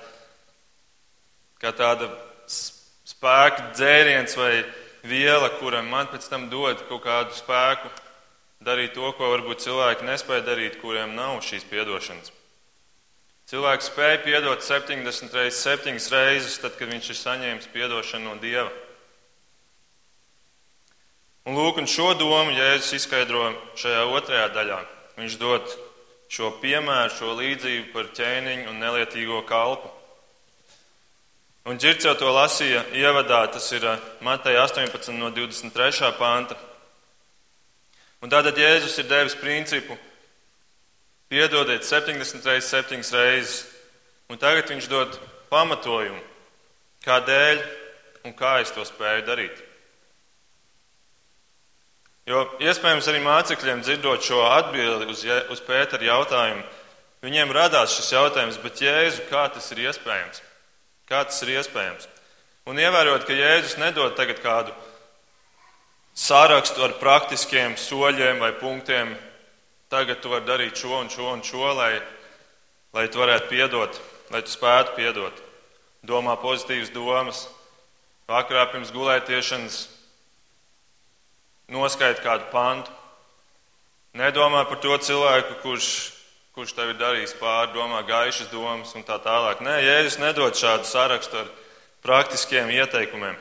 kā 1.61 1.71
tāda 1.77 2.09
spēka 2.49 3.69
dzēriens 3.77 4.35
vai 4.39 4.53
viela, 5.03 5.49
kura 5.59 5.81
man 5.85 6.09
pēc 6.11 6.27
tam 6.31 6.49
dod 6.51 6.81
kaut 6.89 7.03
kādu 7.05 7.37
spēku 7.37 7.91
darīt 8.65 8.93
to, 8.97 9.07
ko 9.15 9.31
varbūt 9.35 9.63
cilvēki 9.63 10.07
nespēja 10.07 10.43
darīt, 10.43 10.81
kuriem 10.81 11.15
nav 11.15 11.39
šīs 11.45 11.63
piedošanas. 11.69 12.33
Cilvēks 13.49 13.87
spēja 13.89 14.19
piedot 14.21 14.61
70 14.61 15.33
reizes, 15.33 15.63
7 15.65 15.95
reizes, 16.13 16.59
tad, 16.61 16.75
kad 16.77 16.91
viņš 16.91 17.07
ir 17.09 17.17
saņēmis 17.17 17.71
piedošanu 17.73 18.27
no 18.27 18.35
Dieva. 18.41 18.69
Un 21.49 21.55
lūk, 21.57 21.79
un 21.81 21.87
šo 21.89 22.11
domu 22.13 22.51
Jēzus 22.53 22.91
izskaidro 22.99 23.47
šajā 23.79 24.03
otrajā 24.05 24.49
daļā. 24.53 24.79
Viņš 25.17 25.37
dod 25.41 25.71
šo 26.29 26.51
piemēru, 26.61 27.15
šo 27.15 27.33
līdzību 27.39 27.89
par 27.95 28.11
ķēniņu 28.13 28.69
un 28.69 28.77
nelietīgo 28.83 29.39
kalpu. 29.49 29.89
Un 31.69 31.77
Girts 31.77 32.01
jau 32.01 32.15
to 32.17 32.31
lasīja 32.33 32.79
ievadā, 32.97 33.43
tas 33.53 33.67
ir 33.77 33.83
eh, 33.85 34.05
Mateja 34.25 34.63
18 34.65 35.13
no 35.19 35.27
23. 35.29 36.07
panta. 36.17 36.55
Un 38.25 38.31
tātad 38.33 38.57
Jēzus 38.57 38.95
ir 38.97 39.05
devis 39.05 39.35
principu 39.37 39.93
piedodiet 41.29 41.85
70 41.85 42.41
reizes, 42.49 42.71
7 42.73 43.05
reizes, 43.13 43.59
un 44.33 44.41
tagad 44.41 44.65
viņš 44.73 44.89
dod 44.89 45.19
pamatojumu, 45.53 46.17
kādēļ 47.05 47.61
un 48.25 48.33
kā 48.33 48.57
es 48.63 48.73
to 48.73 48.81
spēju 48.89 49.27
darīt. 49.29 49.61
Jo 52.25 52.47
iespējams 52.65 53.13
arī 53.13 53.21
mācekļiem 53.29 53.85
dzirdot 53.85 54.25
šo 54.25 54.41
atbildi 54.57 55.13
uz, 55.13 55.21
uz 55.53 55.65
Pētera 55.69 56.15
jautājumu, 56.15 56.65
viņiem 57.21 57.53
radās 57.53 57.93
šis 57.93 58.15
jautājums, 58.17 58.61
bet 58.65 58.81
Jēzu, 58.89 59.29
kā 59.29 59.51
tas 59.53 59.69
ir 59.75 59.85
iespējams? 59.85 60.48
Kā 61.09 61.23
tas 61.25 61.41
ir 61.41 61.55
iespējams? 61.57 62.05
Un 62.69 62.77
ievērot, 62.77 63.23
ka 63.25 63.33
Jēzus 63.33 63.79
nedod 63.81 64.13
tagad 64.13 64.43
kādu 64.43 64.73
sārakstu 66.13 66.83
ar 66.85 66.93
praktiskiem 67.01 67.73
soļiem 67.81 68.37
vai 68.43 68.51
punktiem, 68.59 69.15
tagad 69.89 70.21
tu 70.21 70.29
vari 70.29 70.45
darīt 70.45 70.77
šo 70.77 70.99
un 70.99 71.09
šo 71.09 71.31
un 71.31 71.41
šo, 71.41 71.71
lai, 71.73 71.95
lai 72.93 73.07
tu 73.09 73.23
varētu 73.23 73.49
piedot, 73.49 73.97
lai 74.29 74.43
tu 74.45 74.53
spētu 74.53 74.93
piedot. 74.99 75.41
Domā 76.05 76.37
pozitīvas 76.37 76.93
domas, 76.93 77.41
vakarā 78.29 78.67
pirms 78.69 78.93
gulētiešanas 78.93 79.81
noskait 81.73 82.21
kādu 82.21 82.51
pantu. 82.53 82.93
Nedomā 84.13 84.61
par 84.69 84.77
to 84.81 84.93
cilvēku, 85.09 85.57
kurš 85.65 85.89
kurš 86.59 86.73
tev 86.75 86.89
ir 86.91 86.97
darījis 86.99 87.37
pāri, 87.39 87.71
domā 87.71 88.01
gaišas 88.03 88.49
domas 88.51 88.89
un 88.91 89.05
tā 89.07 89.15
tālāk. 89.23 89.61
Nē, 89.63 89.77
Jēzus 89.79 90.17
nedod 90.19 90.57
šādu 90.59 90.89
sarakstu 90.89 91.39
ar 91.39 91.47
praktiskiem 92.03 92.67
ieteikumiem. 92.75 93.37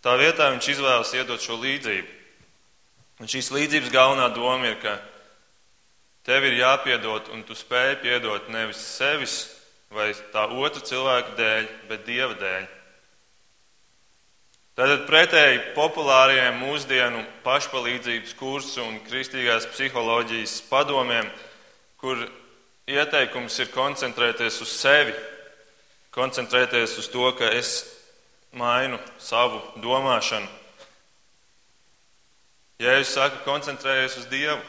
Tā 0.00 0.14
vietā 0.16 0.48
viņš 0.54 0.70
izvēlas 0.72 1.12
iedot 1.12 1.44
šo 1.44 1.58
līdzību. 1.60 2.08
Un 3.20 3.28
šīs 3.28 3.52
līdzības 3.52 3.92
galvenā 3.92 4.30
doma 4.32 4.70
ir, 4.70 4.78
ka 4.80 4.96
tev 6.24 6.48
ir 6.48 6.56
jāpiedod, 6.62 7.28
un 7.36 7.44
tu 7.44 7.52
spēj 7.52 7.98
piedot 8.00 8.48
nevis 8.48 8.80
sevis 8.80 9.38
vai 9.92 10.14
tā 10.32 10.48
otra 10.48 10.80
cilvēka 10.80 11.36
dēļ, 11.36 11.72
bet 11.92 12.08
dieva 12.08 12.32
dēļ. 12.40 12.68
Tātad 14.74 15.04
pretēji 15.04 15.66
populāriem 15.76 16.62
mūsdienu 16.64 17.26
pašpalīdzības 17.44 18.38
kursu 18.40 18.88
un 18.88 19.02
kristīgās 19.04 19.68
psiholoģijas 19.76 20.62
padomiem 20.72 21.28
kur 22.04 22.20
ieteikums 22.84 23.54
ir 23.64 23.70
koncentrēties 23.72 24.58
uz 24.60 24.72
sevi, 24.76 25.14
koncentrēties 26.12 26.98
uz 27.00 27.06
to, 27.08 27.30
ka 27.38 27.48
es 27.56 27.78
mainu 28.52 28.98
savu 29.16 29.62
domāšanu. 29.80 30.50
Jēzus 32.82 33.14
saka, 33.16 33.40
koncentrējies 33.46 34.18
uz 34.20 34.26
Dievu. 34.28 34.60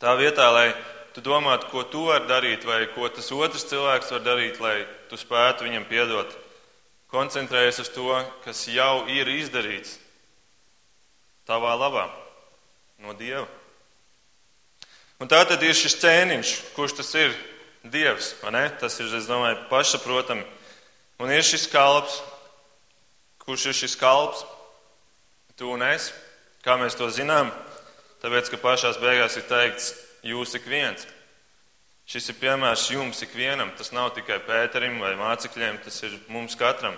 Tā 0.00 0.14
vietā, 0.16 0.46
lai 0.54 0.70
tu 1.12 1.20
domātu, 1.20 1.68
ko 1.68 1.82
tu 1.90 2.06
vari 2.08 2.30
darīt, 2.30 2.64
vai 2.64 2.86
ko 2.94 3.10
tas 3.12 3.28
otrs 3.34 3.66
cilvēks 3.68 4.14
var 4.14 4.24
darīt, 4.24 4.62
lai 4.64 4.78
tu 5.10 5.18
spētu 5.20 5.66
viņam 5.66 5.84
piedot, 5.90 6.32
koncentrējies 7.12 7.82
uz 7.84 7.92
to, 7.92 8.16
kas 8.46 8.64
jau 8.72 9.04
ir 9.12 9.28
izdarīts 9.36 9.98
tavā 11.44 11.76
labā 11.76 12.08
no 13.04 13.12
Dieva. 13.20 13.44
Un 15.22 15.30
tā 15.30 15.40
tad 15.46 15.62
ir 15.62 15.76
šis 15.76 15.96
ķēniņš, 16.02 16.54
kurš 16.74 16.96
tas 16.98 17.12
ir 17.18 17.34
Dievs. 17.84 18.32
Tas 18.80 18.98
ir, 19.00 19.10
es 19.14 19.28
domāju, 19.28 19.60
pašsaprotami. 19.70 20.44
Un 21.22 21.30
ir 21.30 21.44
šis 21.46 21.68
kalps, 21.70 22.18
kurš 23.44 23.68
ir 23.70 23.76
šis 23.84 23.94
kalps, 24.00 24.42
tu 25.56 25.70
un 25.70 25.84
es. 25.86 26.10
Kā 26.64 26.78
mēs 26.80 26.96
to 26.96 27.06
zinām? 27.12 27.52
Tāpēc, 28.24 28.48
ka 28.50 28.58
pašās 28.62 28.98
beigās 29.02 29.36
ir 29.36 29.44
teikts, 29.46 29.92
jūs 30.24 30.56
ik 30.56 30.64
viens. 30.66 31.04
Šis 32.08 32.30
ir 32.32 32.38
piemērs 32.40 32.88
jums 32.92 33.20
ikvienam. 33.24 33.70
Tas 33.76 33.92
nav 33.92 34.14
tikai 34.16 34.40
Pēterim 34.44 34.96
vai 35.00 35.14
mācekļiem, 35.20 35.82
tas 35.84 36.02
ir 36.04 36.16
mums 36.32 36.56
katram. 36.56 36.96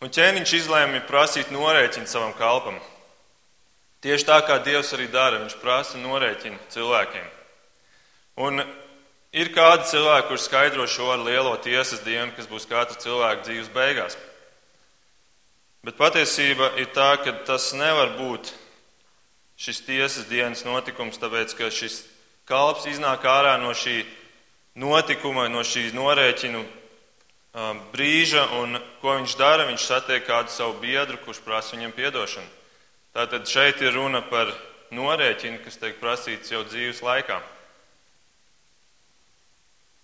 Un 0.00 0.12
ķēniņš 0.12 0.54
izlēma 0.62 1.02
prasīt 1.04 1.52
norēķinu 1.52 2.08
savam 2.08 2.32
kalpam. 2.36 2.80
Tieši 4.00 4.24
tā 4.24 4.38
kā 4.48 4.56
Dievs 4.64 4.94
arī 4.96 5.10
dara, 5.12 5.42
viņš 5.42 5.58
prasa 5.60 5.98
norēķinu 6.00 6.56
cilvēkiem. 6.72 7.26
Un 8.40 8.62
ir 9.36 9.50
kādi 9.52 9.90
cilvēki, 9.90 10.28
kurš 10.30 10.46
skaidro 10.46 10.86
šo 10.88 11.10
ar 11.12 11.20
lielo 11.20 11.52
tiesas 11.60 12.00
dienu, 12.06 12.32
kas 12.36 12.48
būs 12.48 12.64
katra 12.70 12.96
cilvēka 12.96 13.44
dzīves 13.44 13.68
beigās. 13.74 14.16
Bet 15.84 15.96
patiesība 16.00 16.72
ir 16.80 16.88
tā, 16.96 17.12
ka 17.20 17.34
tas 17.44 17.70
nevar 17.76 18.14
būt 18.16 18.52
šis 19.60 19.82
tiesas 19.84 20.28
dienas 20.28 20.64
notikums, 20.64 21.20
tāpēc 21.20 21.52
ka 21.56 21.68
šis 21.68 22.02
kalps 22.48 22.88
iznāk 22.88 23.24
ārā 23.28 23.58
no 23.60 23.74
šī 23.76 24.02
notikuma, 24.80 25.48
no 25.52 25.60
šī 25.60 25.90
norēķinu 25.92 26.64
brīža, 27.92 28.46
un 28.62 28.80
ko 29.02 29.18
viņš 29.18 29.36
dara? 29.36 29.68
Viņš 29.68 29.84
satiek 29.84 30.24
kādu 30.24 30.52
savu 30.52 30.78
biedru, 30.80 31.20
kurš 31.24 31.42
prasa 31.44 31.76
viņam 31.76 31.92
atdošanu. 31.92 32.59
Tātad 33.14 33.48
šeit 33.50 33.80
ir 33.82 33.96
runa 33.96 34.22
par 34.22 34.52
norēķinu, 34.94 35.62
kas 35.64 35.78
tiek 35.80 35.98
prasīts 36.02 36.52
jau 36.52 36.62
dzīves 36.66 37.02
laikā. 37.02 37.40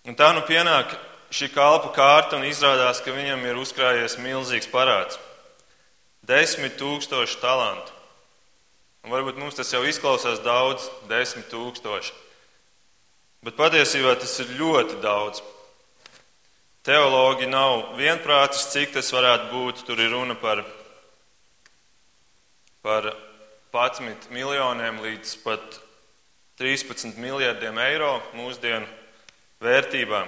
Un 0.07 0.15
tā 0.15 0.31
nu 0.35 0.43
pienāk 0.47 0.93
šī 1.31 1.49
kalpa 1.51 1.91
kārta, 1.95 2.37
un 2.37 2.47
izrādās, 2.47 3.01
ka 3.03 3.15
viņam 3.15 3.43
ir 3.47 3.59
uzkrājies 3.59 4.19
milzīgs 4.23 4.69
parāds- 4.71 5.19
desmit 6.31 6.77
tūkstoši 6.79 7.39
talantu. 7.41 7.91
Un 9.03 9.11
varbūt 9.11 9.37
mums 9.39 9.55
tas 9.55 9.71
jau 9.71 9.83
izklausās 9.87 10.43
daudz, 10.43 10.89
desmit 11.07 11.47
tūkstoši. 11.51 12.11
Bet 13.43 13.55
patiesībā 13.55 14.19
tas 14.19 14.39
ir 14.39 14.57
ļoti 14.59 15.01
daudz. 15.01 15.41
Teologi 16.83 17.47
nav 17.47 17.95
vienprātis, 17.99 18.71
cik 18.71 18.93
tas 18.93 19.11
varētu 19.11 19.51
būt. 19.51 19.85
Tur 19.85 19.99
ir 19.99 20.11
runa 20.11 20.35
par, 20.35 20.63
par 22.87 23.09
11 23.75 24.29
miljoniem 24.31 25.01
līdz 25.03 25.33
pat 25.43 25.81
13 26.61 27.19
miljardiem 27.19 27.75
eiro 27.83 28.13
mūsdienu 28.37 28.87
vērtībā. 29.59 30.21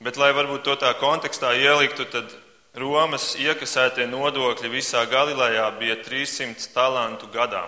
Bet, 0.00 0.16
lai 0.16 0.30
varbūt 0.36 0.62
to 0.64 0.76
tā 0.78 0.94
kontekstā 1.00 1.50
ieliktu, 1.58 2.06
tad 2.08 2.30
Romas 2.78 3.34
iekasētie 3.42 4.06
nodokļi 4.06 4.70
visā 4.70 5.02
Galilejā 5.10 5.66
bija 5.80 5.98
300 6.06 6.70
talantu 6.70 7.26
gadā. 7.34 7.66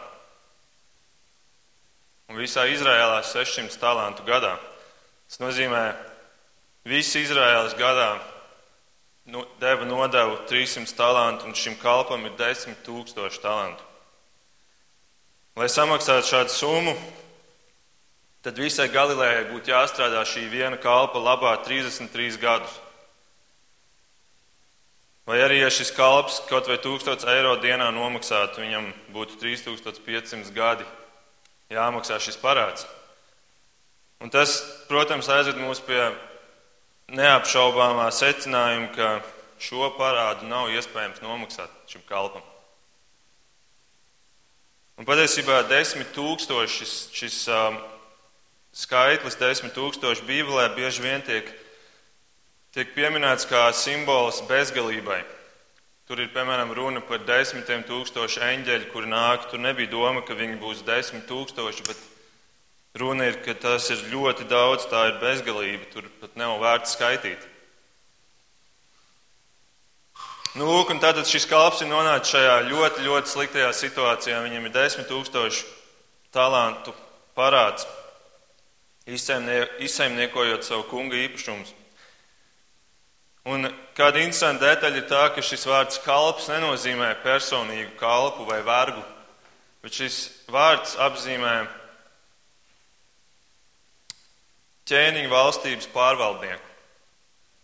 Un 2.30 2.38
visā 2.38 2.68
Izrēlā 2.70 3.18
600 3.26 3.82
talantu 3.82 4.24
gadā. 4.30 4.54
Tas 5.26 5.42
nozīmē, 5.42 5.82
Visi 6.82 7.20
Izraēlas 7.22 7.76
gadā 7.78 8.16
nu, 9.24 9.46
deva 9.60 9.84
nodevu 9.84 10.36
300 10.48 10.96
talantu, 10.96 11.46
un 11.46 11.54
šim 11.54 11.76
kalpam 11.78 12.24
ir 12.26 12.36
10 12.38 12.82
tūkstoši 12.86 13.42
talantu. 13.42 13.84
Lai 15.56 15.68
samaksātu 15.68 16.30
šādu 16.30 16.54
summu, 16.54 16.94
tad 18.42 18.56
visai 18.58 18.88
Galilējai 18.90 19.50
būtu 19.50 19.70
jāstrādā 19.74 20.24
šī 20.26 20.46
viena 20.50 20.78
kalpa 20.80 21.20
labā 21.20 21.52
33 21.66 22.40
gadus. 22.40 22.80
Vai 25.28 25.38
arī, 25.44 25.60
ja 25.62 25.68
šis 25.70 25.92
kalps 25.94 26.40
kaut 26.48 26.66
vai 26.66 26.80
1000 26.82 27.28
eiro 27.30 27.54
dienā 27.62 27.92
nomaksātu, 27.94 28.64
viņam 28.64 28.88
būtu 29.14 29.38
3500 29.38 30.50
gadi 30.56 30.88
jāmaksā 31.70 32.18
šis 32.18 32.40
parāds. 32.42 32.88
Un 34.22 34.30
tas, 34.30 34.56
protams, 34.88 35.30
aizved 35.30 35.60
mūs 35.62 35.82
pie 35.84 36.00
neapšaubāmā 37.12 38.08
secinājuma, 38.14 38.88
ka 38.96 39.08
šo 39.62 39.90
parādu 39.98 40.48
nav 40.48 40.72
iespējams 40.72 41.22
nomaksāt 41.22 41.70
šim 41.90 42.02
kalpam. 42.08 42.42
Un 45.00 45.08
patiesībā 45.08 45.62
desmit 45.70 46.12
tūkstoši 46.16 46.78
šis, 46.78 46.94
šis 47.16 47.36
um, 47.50 47.78
skaitlis, 48.76 49.38
desmit 49.40 49.74
tūkstoši 49.76 50.24
Bībelē 50.28 50.68
bieži 50.76 51.04
vien 51.04 51.24
tiek, 51.26 51.48
tiek 52.76 52.92
pieminēts 52.96 53.48
kā 53.48 53.64
simbols 53.76 54.42
bezgalībai. 54.48 55.22
Tur 56.08 56.20
ir, 56.20 56.32
piemēram, 56.34 56.72
runa 56.76 57.00
par 57.08 57.22
desmitiem 57.24 57.84
tūkstošu 57.88 58.42
eņģeļu, 58.44 58.88
kur 58.92 59.06
nāk. 59.08 59.46
Tur 59.48 59.62
nebija 59.62 59.88
doma, 59.92 60.20
ka 60.26 60.36
viņi 60.36 60.58
būs 60.60 60.82
desmit 60.84 61.24
tūkstoši, 61.30 61.86
bet 61.86 62.00
Runa 62.92 63.30
ir, 63.30 63.38
ka 63.40 63.54
tas 63.56 63.88
ir 63.88 64.02
ļoti 64.12 64.44
daudz, 64.50 64.84
tā 64.90 65.06
ir 65.08 65.20
bezgalība, 65.22 65.86
tur 65.94 66.10
pat 66.20 66.36
nav 66.36 66.58
vērts 66.60 66.92
skaitīt. 66.92 67.48
Nu, 70.52 70.66
lūk, 70.68 70.90
un 70.92 71.00
tātad 71.00 71.24
šis 71.24 71.46
kalps 71.48 71.80
ir 71.80 71.88
nonācis 71.88 72.34
šajā 72.34 72.58
ļoti, 72.68 73.06
ļoti 73.06 73.30
sliktajā 73.32 73.70
situācijā. 73.72 74.42
Viņam 74.44 74.68
ir 74.68 74.74
desmit 74.74 75.08
tūkstoši 75.08 75.64
talantu 76.36 76.92
parāds, 77.32 77.86
izsaimniekojot 79.08 80.68
savu 80.68 80.84
kunga 80.90 81.16
īpašumus. 81.16 81.72
Un 83.48 83.64
kāda 83.96 84.20
interesanta 84.20 84.68
detaļa 84.68 85.00
ir 85.00 85.08
tā, 85.08 85.22
ka 85.32 85.42
šis 85.42 85.64
vārds 85.66 86.02
kalps 86.04 86.52
nenozīmē 86.52 87.14
personīgu 87.24 87.96
kalpu 87.96 88.44
vai 88.46 88.60
vergu, 88.62 89.00
bet 89.80 89.96
šis 89.96 90.26
vārds 90.52 90.98
apzīmē 91.00 91.56
ķēniņa 94.90 95.30
valstības 95.30 95.88
pārvaldnieku. 95.94 96.68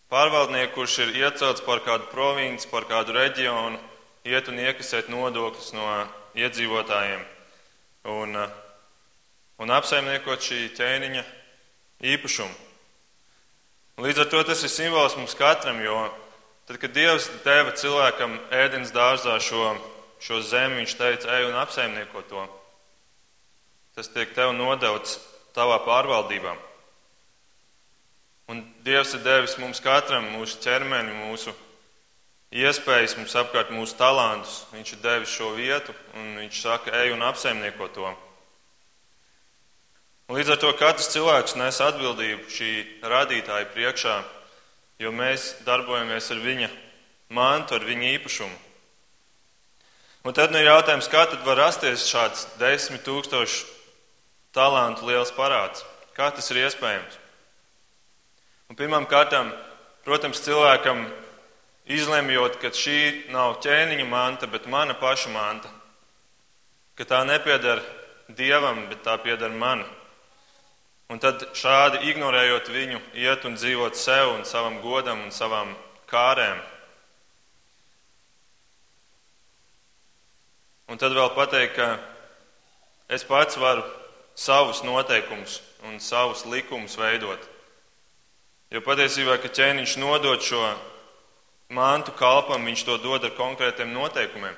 Pārvaldnieku, 0.09 0.73
kurš 0.77 1.01
ir 1.05 1.17
iecelts 1.21 1.65
par 1.67 1.83
kādu 1.85 2.09
provinci, 2.13 2.69
par 2.71 2.87
kādu 2.89 3.13
reģionu, 3.17 3.81
iet 4.29 4.49
un 4.49 4.61
iekasēt 4.63 5.11
nodokļus 5.13 5.75
no 5.77 5.89
iedzīvotājiem 6.39 7.27
un, 8.09 8.39
un 9.59 9.75
apsaimniekot 9.75 10.45
šī 10.45 10.63
ķēniņa 10.79 11.25
īpašumu. 12.15 12.57
Līdz 13.99 14.23
ar 14.23 14.31
to 14.31 14.43
tas 14.47 14.63
ir 14.63 14.71
simbols 14.71 15.17
mums 15.19 15.35
katram, 15.35 15.81
jo 15.83 15.97
tad, 16.69 16.79
kad 16.79 16.95
Dievs 16.95 17.27
deva 17.43 17.75
cilvēkam 17.75 18.37
ēdienas 18.55 18.95
dārzā 18.95 19.35
šo, 19.43 19.73
šo 20.23 20.39
zemi, 20.47 20.85
viņš 20.85 20.95
teica, 21.01 21.33
ej 21.35 21.49
un 21.49 21.59
apsaimnieko 21.59 22.23
to. 22.31 22.47
Tas 23.99 24.13
tiek 24.15 24.31
tev 24.37 24.55
nodots 24.55 25.19
tavā 25.57 25.81
pārvaldībā. 25.83 26.55
Un 28.49 28.63
Dievs 28.85 29.13
ir 29.13 29.21
devis 29.21 29.59
mums 29.61 29.83
katram 29.85 30.31
mūsu 30.33 30.57
ķermeni, 30.65 31.13
mūsu 31.29 31.53
iespējas, 32.49 33.19
mums 33.19 33.35
apkārt 33.37 33.69
mūsu 33.75 33.99
talantus. 33.99 34.63
Viņš 34.73 34.95
ir 34.95 35.03
devis 35.05 35.35
šo 35.35 35.51
vietu, 35.59 35.93
un 36.17 36.39
viņš 36.41 36.63
saka, 36.63 36.95
ej 37.03 37.13
un 37.13 37.27
apsaimnieko 37.29 37.91
to. 37.93 38.15
Un 40.29 40.37
līdz 40.37 40.55
ar 40.55 40.61
to 40.61 40.73
katrs 40.81 41.13
cilvēks 41.13 41.57
nes 41.61 41.83
atbildību 41.85 42.49
šī 42.53 42.73
radītāja 43.05 43.69
priekšā, 43.73 44.17
jo 45.01 45.13
mēs 45.13 45.55
darbojamies 45.69 46.33
ar 46.33 46.43
viņa 46.45 46.73
mantu, 47.33 47.77
ar 47.77 47.85
viņa 47.85 48.11
īpašumu. 48.17 48.59
Un 50.25 50.35
tad 50.37 50.53
nu 50.53 50.61
ir 50.61 50.69
jautājums, 50.69 51.09
kā 51.09 51.29
tad 51.29 51.45
var 51.45 51.61
rasties 51.69 52.09
šāds 52.09 52.49
desmit 52.61 53.05
tūkstošu 53.05 53.69
talantu 54.57 55.09
liels 55.09 55.33
parāds? 55.37 55.85
Kā 56.17 56.33
tas 56.35 56.49
ir 56.53 56.65
iespējams? 56.65 57.28
Un 58.69 58.77
pirmām 58.77 59.07
kārtām, 59.09 59.49
protams, 60.05 60.43
cilvēkam 60.45 61.07
izlemjot, 61.89 62.59
ka 62.61 62.69
šī 62.69 63.31
nav 63.33 63.63
ķēniņa 63.65 64.05
manta, 64.09 64.47
bet 64.47 64.69
mana 64.69 64.93
paša 64.93 65.33
manta, 65.33 65.71
ka 66.99 67.07
tā 67.09 67.23
nepieder 67.25 67.81
dievam, 68.29 68.85
bet 68.91 69.01
tā 69.07 69.17
pieder 69.25 69.55
man. 69.57 69.87
Un 71.09 71.17
tad 71.17 71.47
šādi 71.57 72.03
ignorējot 72.11 72.69
viņu, 72.69 73.01
iet 73.17 73.49
un 73.49 73.57
dzīvot 73.57 73.97
sev 73.97 74.35
un 74.35 74.45
savam 74.45 74.83
godam 74.85 75.25
un 75.25 75.33
savām 75.33 75.73
kārēm. 76.11 76.61
Un 80.93 81.01
tad 81.01 81.17
vēl 81.17 81.33
pateikt, 81.33 81.81
ka 81.81 81.89
es 83.09 83.25
pats 83.25 83.57
varu 83.57 83.81
savus 84.37 84.85
noteikumus 84.85 85.63
un 85.89 85.97
savus 86.05 86.45
likumus 86.45 87.01
veidot. 87.01 87.57
Jo 88.69 88.83
patiesībā, 88.85 89.39
kad 89.41 89.55
ķēniņš 89.57 89.97
nodod 89.97 90.43
šo 90.45 90.61
mantu 91.73 92.13
kalpam, 92.17 92.67
viņš 92.69 92.85
to 92.85 92.97
dod 93.01 93.25
ar 93.25 93.33
konkrētiem 93.37 93.95
noteikumiem. 93.95 94.57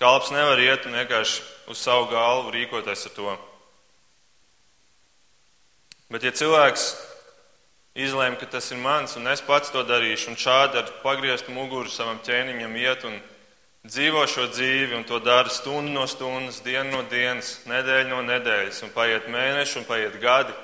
Kalps 0.00 0.32
nevar 0.32 0.60
iet 0.60 0.86
un 0.88 0.96
vienkārši 0.96 1.42
uz 1.68 1.80
savu 1.84 2.08
galvu 2.10 2.54
rīkoties 2.54 3.06
ar 3.10 3.14
to. 3.16 3.34
Bet, 6.12 6.24
ja 6.24 6.32
cilvēks 6.32 6.86
izlēma, 7.96 8.40
ka 8.40 8.48
tas 8.56 8.72
ir 8.72 8.80
mans 8.80 9.18
un 9.20 9.28
es 9.28 9.44
pats 9.44 9.72
to 9.72 9.84
darīšu, 9.84 10.32
un 10.32 10.40
šādi 10.40 10.80
ar 10.80 10.90
pagrieztu 11.04 11.52
muguru 11.52 11.92
savam 11.92 12.24
ķēniņam 12.24 12.74
iet 12.80 13.04
un 13.08 13.20
dzīvo 13.84 14.24
šo 14.28 14.48
dzīvi, 14.48 14.96
un 14.96 15.04
to 15.04 15.20
dara 15.20 15.52
stundu 15.52 15.92
no 15.92 16.08
stundas, 16.08 16.64
dienu 16.64 16.96
no 16.96 17.04
dienas, 17.12 17.58
nedēļu 17.68 18.14
no 18.14 18.24
nedēļas, 18.32 18.80
un 18.86 18.92
paiet 18.96 19.28
mēneši 19.28 19.80
un 19.80 19.88
paiet 19.88 20.20
gadi, 20.24 20.56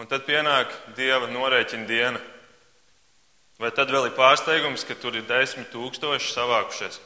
Un 0.00 0.08
tad 0.10 0.24
pienāk 0.26 0.72
dieva 0.96 1.28
norēķina 1.30 1.86
diena. 1.86 2.20
Vai 3.62 3.70
tad 3.70 3.92
vēl 3.94 4.08
ir 4.08 4.16
pārsteigums, 4.16 4.82
ka 4.86 4.96
tur 4.98 5.14
ir 5.14 5.26
desmit 5.28 5.70
tūkstoši 5.70 6.32
savākušies? 6.34 6.98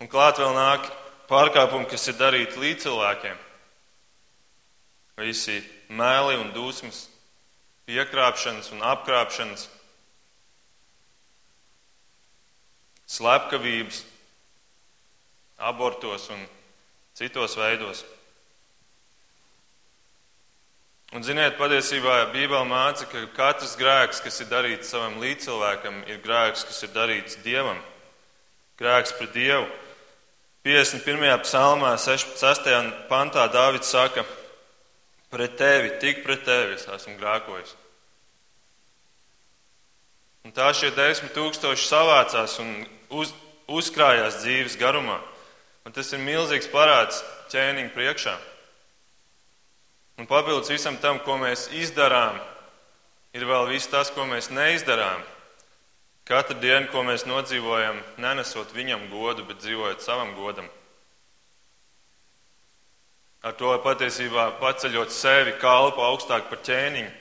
Un 0.00 0.08
klāt 0.08 0.40
vēl 0.40 0.54
nāk 0.56 0.88
pārkāpumi, 1.28 1.88
kas 1.90 2.08
ir 2.08 2.16
darīti 2.16 2.60
līdz 2.60 2.86
cilvēkiem. 2.86 3.36
Visi 5.20 5.60
mēli 5.92 6.40
un 6.40 6.50
dusmas, 6.56 7.04
piekrāpšanas 7.86 8.72
un 8.74 8.82
apkrāpšanas, 8.88 9.68
slepkavības, 13.14 14.02
abortos 15.60 16.26
un 16.34 16.40
citos 17.14 17.54
veidos. 17.60 18.02
Un, 21.14 21.22
ziniet, 21.22 21.54
patiesībā 21.54 22.24
Bībelē 22.32 22.64
māca, 22.66 23.04
ka 23.06 23.20
katrs 23.36 23.76
grēks, 23.78 24.18
kas 24.24 24.40
ir 24.42 24.48
darīts 24.50 24.88
savam 24.90 25.20
līdzcilvēkam, 25.22 26.00
ir 26.10 26.16
grēks, 26.24 26.64
kas 26.66 26.80
ir 26.82 26.90
darīts 26.90 27.36
Dievam. 27.44 27.78
Grēks 28.80 29.12
pret 29.14 29.30
Dievu. 29.30 29.68
51. 30.66 31.44
psalmā, 31.44 31.92
6. 32.02 32.34
pantā 33.06 33.44
Dāvids 33.52 33.92
saka, 33.94 34.24
pret 35.30 35.54
tevi, 35.60 35.92
tik 36.02 36.24
pret 36.26 36.42
tevi 36.48 36.74
es 36.74 36.88
esmu 36.90 37.14
grēkojis. 37.20 37.76
Un 40.44 40.56
tā 40.56 40.72
šie 40.74 40.90
desmit 40.96 41.30
tūkstoši 41.36 41.86
savācās 41.92 42.56
un 42.64 42.72
uz, 43.14 43.30
uzkrājās 43.70 44.40
dzīves 44.42 44.74
garumā. 44.82 45.20
Un 45.86 45.94
tas 45.94 46.10
ir 46.10 46.26
milzīgs 46.26 46.66
parāds 46.74 47.22
ķēniņa 47.54 47.94
priekšā. 47.94 48.34
Un 50.24 50.28
papildus 50.28 50.70
visam 50.72 50.94
tam, 50.96 51.18
ko 51.20 51.34
mēs 51.36 51.66
izdarām, 51.76 52.38
ir 53.36 53.42
vēl 53.44 53.66
viss 53.68 53.90
tas, 53.92 54.08
ko 54.08 54.24
mēs 54.24 54.46
neizdarām. 54.48 55.18
Katru 56.24 56.54
dienu, 56.62 56.86
ko 56.88 57.02
mēs 57.04 57.26
nodzīvojam, 57.28 57.98
nenesot 58.16 58.72
viņam 58.72 59.02
godu, 59.10 59.44
bet 59.44 59.60
dzīvojot 59.60 60.00
savam 60.00 60.30
godam. 60.38 60.70
Ar 63.44 63.52
to 63.52 63.74
patiesībā 63.84 64.46
paceļot 64.62 65.12
sevi 65.12 65.52
kalpu 65.60 66.00
augstāk 66.00 66.48
par 66.48 66.62
ķēniņu. 66.64 67.12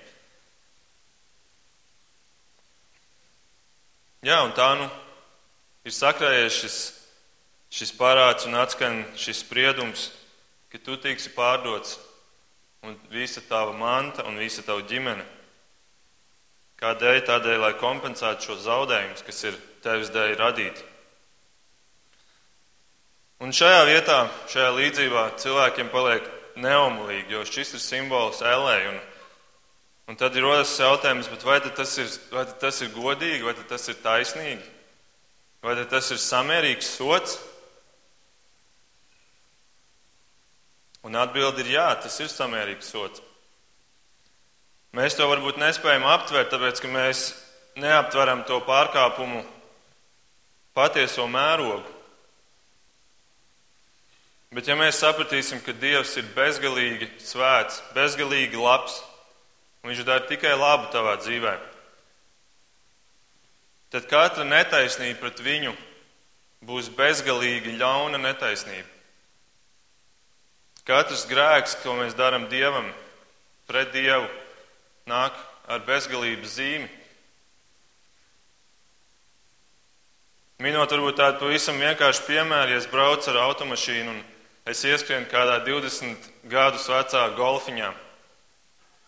Jā, 4.31 4.39
un 4.47 4.55
tā 4.55 4.69
nu 4.79 4.87
ir 5.83 5.97
sakrājies 5.99 6.61
šis, 6.61 6.79
šis 7.67 7.93
parāds 7.99 8.47
un 8.47 8.55
atskan 8.63 9.03
šis 9.19 9.43
spriedums, 9.43 10.07
ka 10.71 10.79
tu 10.79 10.95
tiksi 10.95 11.35
pārdots 11.35 11.99
un 12.83 12.97
visa 13.09 13.41
tava 13.47 13.71
manta 13.71 14.25
un 14.27 14.37
visa 14.37 14.63
tava 14.65 14.83
ģimene. 14.87 15.23
Kādēļ? 16.83 17.21
Tādēļ, 17.27 17.59
lai 17.63 17.75
kompensētu 17.79 18.49
šo 18.49 18.57
zaudējumus, 18.59 19.23
kas 19.23 19.43
ir 19.47 19.59
tevis 19.85 20.11
dēļ 20.11 20.35
radīti. 20.39 20.83
Un 23.43 23.55
šajā 23.55 23.83
vietā, 23.87 24.17
šajā 24.51 24.69
līdzībā 24.75 25.23
cilvēkiem 25.39 25.89
paliek 25.91 26.27
neomulīgi, 26.59 27.33
jo 27.35 27.43
šis 27.47 27.73
ir 27.77 27.83
simbols 27.83 28.43
ellē. 28.45 28.77
Un, 28.91 28.99
un 30.11 30.19
tad 30.19 30.35
ir 30.35 30.45
rodas 30.45 30.75
jautājums, 30.79 31.31
vai 31.43 31.59
tas 31.63 31.97
ir, 31.99 32.11
vai 32.31 32.45
tas 32.59 32.81
ir 32.83 32.93
godīgi, 32.95 33.43
vai 33.47 33.55
tas 33.67 33.87
ir 33.91 33.99
taisnīgi, 34.03 34.63
vai 35.63 35.75
tas 35.91 36.11
ir 36.11 36.21
samērīgs 36.23 36.93
sots? 36.97 37.39
Un 41.03 41.17
atbildi 41.19 41.65
ir 41.65 41.73
jā, 41.75 41.87
tas 41.99 42.15
ir 42.23 42.31
samērīgs 42.31 42.91
sots. 42.93 43.23
Mēs 44.93 45.17
to 45.17 45.25
varbūt 45.27 45.57
nespējam 45.59 46.05
aptvert, 46.07 46.51
tāpēc 46.53 46.79
ka 46.79 46.91
mēs 46.91 47.25
neaptveram 47.81 48.43
to 48.47 48.59
pārkāpumu 48.63 49.41
patieso 50.77 51.25
mērogu. 51.27 51.89
Bet 54.53 54.69
ja 54.69 54.77
mēs 54.77 54.99
sapratīsim, 55.01 55.63
ka 55.65 55.73
Dievs 55.73 56.13
ir 56.21 56.29
bezgalīgi 56.35 57.09
svēts, 57.25 57.81
bezgalīgi 57.95 58.59
labs, 58.61 58.99
un 59.81 59.89
Viņš 59.89 60.05
dara 60.07 60.23
tikai 60.29 60.53
labu 60.55 60.87
tavā 60.93 61.17
dzīvē, 61.19 61.57
tad 63.91 64.05
katra 64.07 64.45
netaisnība 64.47 65.19
pret 65.25 65.41
viņu 65.43 65.73
būs 66.63 66.87
bezgalīgi 66.95 67.73
ļauna 67.81 68.21
netaisnība. 68.21 68.92
Katrs 70.83 71.23
grēks, 71.29 71.77
ko 71.79 71.95
mēs 71.95 72.15
darām 72.17 72.49
Dievam, 72.51 72.89
pret 73.69 73.93
Dievu, 73.93 74.27
nāk 75.07 75.37
ar 75.71 75.79
bezgalības 75.87 76.57
zīmi. 76.57 76.89
Minot 80.63 80.91
varbūt 80.91 81.17
tādu 81.19 81.39
pavisam 81.41 81.79
vienkāršu 81.79 82.27
piemēru, 82.27 82.75
ja 82.75 82.81
es 82.81 82.87
braucu 82.91 83.31
ar 83.31 83.39
automašīnu 83.47 84.11
un 84.11 84.19
es 84.69 84.83
ieskrienu 84.87 85.27
kādā 85.31 85.57
20 85.65 86.29
gadus 86.51 86.85
vecā 86.91 87.23
golfiņā, 87.35 87.89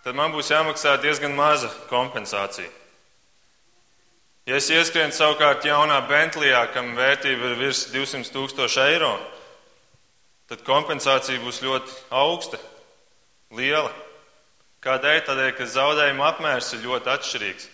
tad 0.03 0.17
man 0.17 0.33
būs 0.35 0.51
jāmaksā 0.51 0.97
diezgan 1.03 1.35
maza 1.35 1.69
kompensācija. 1.91 2.71
Ja 4.45 4.59
es 4.59 4.67
ieskrienu 4.69 5.15
savukārt 5.15 5.63
jaunā 5.65 5.99
Bentlijā, 6.09 6.67
kam 6.73 6.91
vērtība 6.97 7.51
ir 7.51 7.55
virs 7.57 7.87
200 7.93 8.31
tūkstoši 8.35 8.83
eiro, 8.83 9.15
tad 10.51 10.63
kompensācija 10.67 11.41
būs 11.43 11.61
ļoti 11.65 11.95
augsta, 12.13 12.59
liela. 13.55 13.91
Kādēļ? 14.85 15.23
Tādēļ, 15.25 15.51
ka 15.57 15.65
zaudējuma 15.65 16.27
apmērs 16.29 16.73
ir 16.75 16.85
ļoti 16.85 17.11
atšķirīgs. 17.15 17.67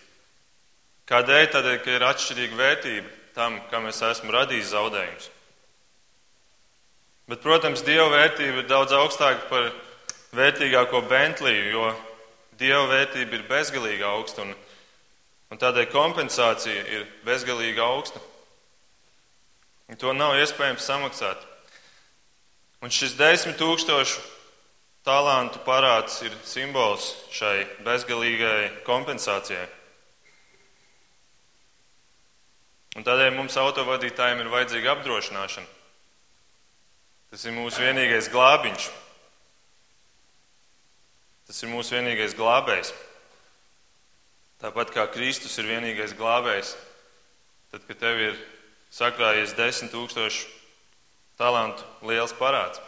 Kādēļ? 1.11 1.45
Tādēļ, 1.55 1.77
ka 1.83 1.95
ir 1.97 2.07
atšķirīga 2.07 2.59
vērtība 2.59 3.11
tam, 3.35 3.59
kam 3.71 3.87
es 3.91 3.99
esmu 4.05 4.31
radījis 4.31 4.71
zaudējumus. 4.71 5.29
Bet, 7.31 7.43
protams, 7.43 7.83
dieva 7.87 8.09
vērtība 8.11 8.63
ir 8.63 8.67
daudz 8.67 8.95
augstāka 8.95 9.45
par 9.51 9.69
vērtīgāko 10.35 11.03
Bentliju, 11.07 11.67
jo 11.71 11.91
dieva 12.59 12.87
vērtība 12.91 13.37
ir 13.37 13.45
bezgalīgi 13.47 14.07
augsta 14.07 14.45
un, 14.45 14.55
un 15.51 15.61
tādēļ 15.61 15.87
kompensācija 15.91 16.87
ir 16.95 17.07
bezgalīgi 17.27 17.83
augsta. 17.83 18.23
Un 19.91 19.99
to 19.99 20.11
nav 20.15 20.37
iespējams 20.39 20.87
samaksāt. 20.87 21.50
Un 22.81 22.89
šis 22.89 23.13
desmit 23.13 23.59
tūkstošu 23.61 24.21
Talantu 25.05 25.57
parāds 25.65 26.19
ir 26.21 26.33
simbols 26.45 27.07
šai 27.33 27.63
bezgalīgai 27.85 28.83
kompensācijai. 28.85 29.65
Un 32.99 33.07
tādēļ 33.07 33.31
mums 33.33 33.57
autovadītājiem 33.57 34.43
ir 34.43 34.51
vajadzīga 34.53 34.93
apdrošināšana. 34.93 35.65
Tas 37.31 37.47
ir 37.47 37.55
mūsu 37.55 37.81
vienīgais 37.81 38.29
glābiņš. 38.29 38.89
Tas 41.49 41.63
ir 41.65 41.73
mūsu 41.73 41.97
vienīgais 41.97 42.37
glābējs. 42.37 42.93
Tāpat 44.61 44.93
kā 44.93 45.07
Kristus 45.09 45.57
ir 45.57 45.71
vienīgais 45.71 46.13
glābējs, 46.13 46.75
tad, 47.73 47.87
kad 47.87 47.97
tev 48.03 48.21
ir 48.21 48.41
sakrājies 48.93 49.57
desmit 49.57 49.95
tūkstošu 49.95 50.60
talantu 51.41 51.85
liels 52.05 52.33
parāds. 52.37 52.81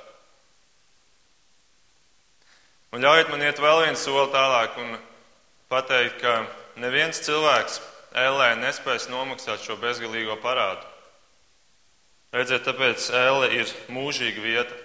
Un 2.93 3.01
ļaujiet 3.01 3.31
man 3.33 3.41
iet 3.41 3.57
vēl 3.57 3.87
vienu 3.87 3.97
soli 3.97 4.29
tālāk 4.29 4.77
un 4.77 4.93
pateikt, 5.71 6.21
ka 6.21 6.43
neviens 6.77 7.23
cilvēks 7.25 7.79
ēlē 8.13 8.51
nespēs 8.61 9.09
nomaksāt 9.09 9.65
šo 9.65 9.79
bezgalīgo 9.81 10.37
parādu. 10.43 10.85
Redziet, 12.33 12.61
tāpēc 12.65 13.09
ēle 13.13 13.49
ir 13.57 13.69
mūžīga 13.93 14.41
vieta. 14.41 14.77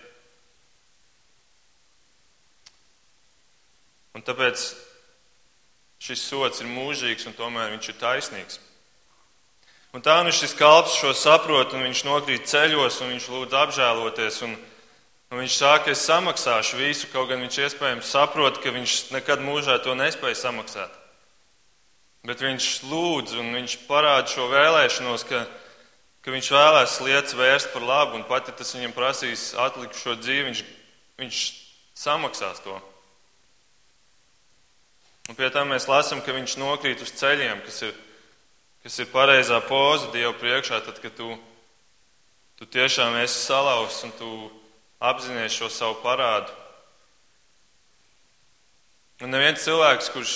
Un 4.16 4.24
tāpēc 4.24 4.64
šis 6.00 6.24
sots 6.30 6.64
ir 6.64 6.72
mūžīgs 6.72 7.28
un 7.28 7.36
tomēr 7.36 7.74
viņš 7.76 7.92
ir 7.92 8.00
taisnīgs. 8.00 8.60
Un 9.96 10.04
tā 10.04 10.18
nu 10.24 10.32
šis 10.34 10.52
kalps 10.58 10.98
šo 11.00 11.14
saprot, 11.16 11.72
un 11.72 11.86
viņš 11.88 12.04
nokrīt 12.04 12.48
ceļos, 12.50 13.00
un 13.02 13.14
viņš 13.14 13.28
lūdz 13.32 13.56
apžēloties. 13.62 14.42
Un, 14.44 14.58
Un 15.28 15.42
viņš 15.42 15.58
saka, 15.60 15.92
es 15.92 16.06
samaksāšu 16.08 16.78
visu, 16.80 17.08
kaut 17.12 17.28
gan 17.28 17.42
viņš 17.44 17.58
iespējams 17.66 18.12
saprot, 18.14 18.62
ka 18.62 18.72
viņš 18.72 19.10
nekad 19.12 19.42
mūžā 19.44 19.76
to 19.84 19.92
nespēja 19.92 20.38
samaksāt. 20.40 20.94
Bet 22.24 22.40
viņš 22.40 22.68
lūdz 22.88 23.36
un 23.40 23.52
viņš 23.58 23.74
parāda 23.84 24.24
šo 24.32 24.46
vēlēšanos, 24.48 25.26
ka, 25.28 25.42
ka 26.24 26.32
viņš 26.32 26.48
vēlēs 26.56 26.96
lietas 27.04 27.36
vērst 27.36 27.72
par 27.74 27.84
labu, 27.84 28.16
un 28.16 28.24
pat 28.28 28.48
ja 28.48 28.56
tas 28.56 28.72
viņam 28.72 28.96
prasīs 28.96 29.50
atlikušo 29.52 30.16
dzīvi, 30.16 30.46
viņš, 30.48 30.64
viņš 31.20 31.44
samaksās 32.06 32.64
to. 32.64 32.80
Un 35.28 35.36
pie 35.36 35.52
tam 35.52 35.68
mēs 35.74 35.90
lasām, 35.92 36.24
ka 36.24 36.32
viņš 36.32 36.56
nokrīt 36.56 37.04
uz 37.04 37.12
ceļiem, 37.20 37.60
kas 37.68 37.82
ir, 37.84 37.92
kas 38.82 38.98
ir 39.02 39.10
pareizā 39.12 39.60
poza 39.66 40.10
Dievu 40.14 40.34
priekšā, 40.40 40.80
tad, 40.86 41.00
kad 41.02 41.14
tu, 41.18 41.32
tu 42.58 42.66
tiešām 42.66 43.18
esi 43.22 43.40
salauzts 43.42 44.04
un 44.06 44.14
tu 44.18 44.30
apzināties 44.98 45.58
šo 45.58 45.68
savu 45.72 45.98
parādu. 46.02 46.54
Un 49.22 49.34
neviens 49.34 49.64
cilvēks, 49.64 50.10
kurš 50.14 50.34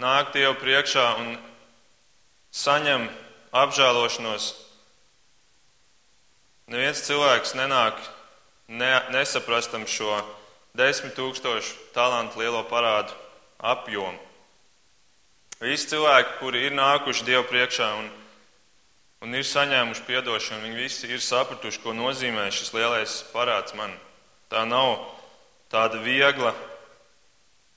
nāk 0.00 0.34
Dievu 0.36 0.56
priekšā 0.60 1.06
un 1.22 1.36
saņem 2.52 3.08
apžēlošanos, 3.56 4.52
neviens 6.70 7.04
cilvēks 7.06 7.56
nenāk 7.58 7.98
ne, 8.68 8.92
nesaprastam 9.10 9.86
šo 9.88 10.20
desmit 10.76 11.16
tūkstošu 11.18 11.92
talantu 11.96 12.44
lielo 12.44 12.62
parādu 12.70 13.16
apjomu. 13.58 14.29
Visi 15.60 15.90
cilvēki, 15.92 16.38
kuri 16.40 16.66
ir 16.68 16.76
nākuši 16.76 17.26
Dievu 17.28 17.44
priekšā 17.50 17.90
un 17.98 18.08
un 19.20 19.36
ir 19.36 19.44
saņēmuši 19.44 20.16
atdošanu. 20.20 20.64
Viņi 20.64 20.78
visi 20.80 21.10
ir 21.12 21.20
sapratuši, 21.20 21.82
ko 21.84 21.92
nozīmē 21.96 22.48
šis 22.52 22.72
lielais 22.72 23.20
parāds 23.34 23.74
man. 23.76 23.92
Tā 24.50 24.64
nav 24.64 24.96
tāda 25.72 26.00
viegla 26.00 26.54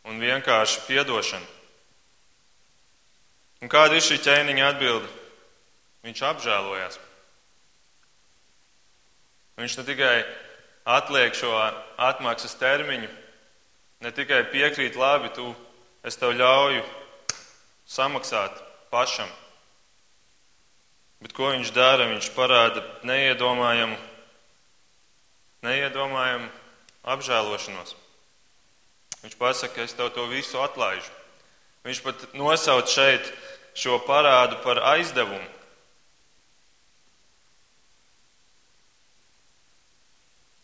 un 0.07 0.19
vienkārši 0.19 0.85
piedošana. 0.87 1.45
Un 3.63 3.71
kāda 3.71 3.95
ir 3.95 4.03
šī 4.03 4.19
ķēniņa 4.23 4.69
atbilde? 4.71 5.11
Viņš 6.03 6.23
apžēlojās. 6.31 6.97
Viņš 9.59 9.77
ne 9.77 9.83
tikai 9.87 10.15
atliek 10.83 11.35
šo 11.37 11.51
atmaksas 12.01 12.57
termiņu, 12.59 13.07
ne 14.03 14.11
tikai 14.11 14.41
piekrīt, 14.51 14.97
labi, 14.99 15.29
tu, 15.35 15.53
es 16.03 16.17
tev 16.19 16.33
ļauju 16.35 16.81
samaksāt 17.93 18.57
pašam. 18.91 19.29
Bet 21.23 21.35
ko 21.37 21.53
viņš 21.53 21.71
dara? 21.75 22.09
Viņš 22.11 22.31
parāda 22.35 22.83
neiedomājamu, 23.07 23.95
neiedomājamu 25.63 26.49
apžēlošanos. 27.13 27.95
Viņš 29.23 29.35
pasaka, 29.39 29.85
es 29.85 29.95
tev 29.95 30.11
to 30.15 30.25
visu 30.27 30.59
atlaižu. 30.59 31.11
Viņš 31.87 31.99
pat 32.03 32.25
nosauc 32.35 32.91
šeit 32.91 33.29
šo 33.75 34.01
parādu 34.07 34.59
par 34.63 34.81
aizdevumu. 34.93 35.47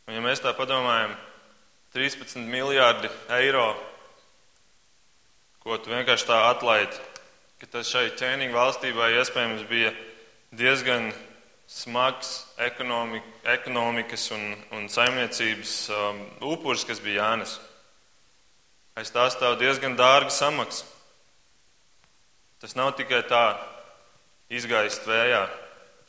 Un, 0.10 0.16
ja 0.18 0.22
mēs 0.26 0.42
tā 0.42 0.56
padomājam, 0.58 1.14
13 1.94 2.42
miljārdi 2.50 3.10
eiro, 3.40 3.72
ko 5.64 5.78
tu 5.78 5.92
vienkārši 5.94 6.28
tā 6.28 6.40
atlaidi, 6.50 6.98
ka 7.60 7.68
tas 7.68 7.90
šai 7.92 8.14
ķēniņa 8.16 8.56
valstībai 8.56 9.10
iespējams 9.20 9.66
bija 9.68 9.92
diezgan 10.56 11.10
smags 11.68 12.48
ekonomi, 12.58 13.20
ekonomikas 13.44 14.30
un, 14.32 14.46
un 14.78 14.88
saimniecības 14.90 15.74
um, 15.92 16.22
upuris, 16.54 16.86
kas 16.88 17.04
bija 17.04 17.26
Jānis. 17.26 17.58
Aiz 18.96 19.12
tā 19.12 19.28
stāv 19.32 19.60
diezgan 19.60 20.00
dārga 20.00 20.32
samaksa. 20.34 20.88
Tas 22.64 22.74
nav 22.80 22.96
tikai 22.98 23.22
tā 23.28 23.44
izgaist 24.52 25.06
vējā 25.08 25.46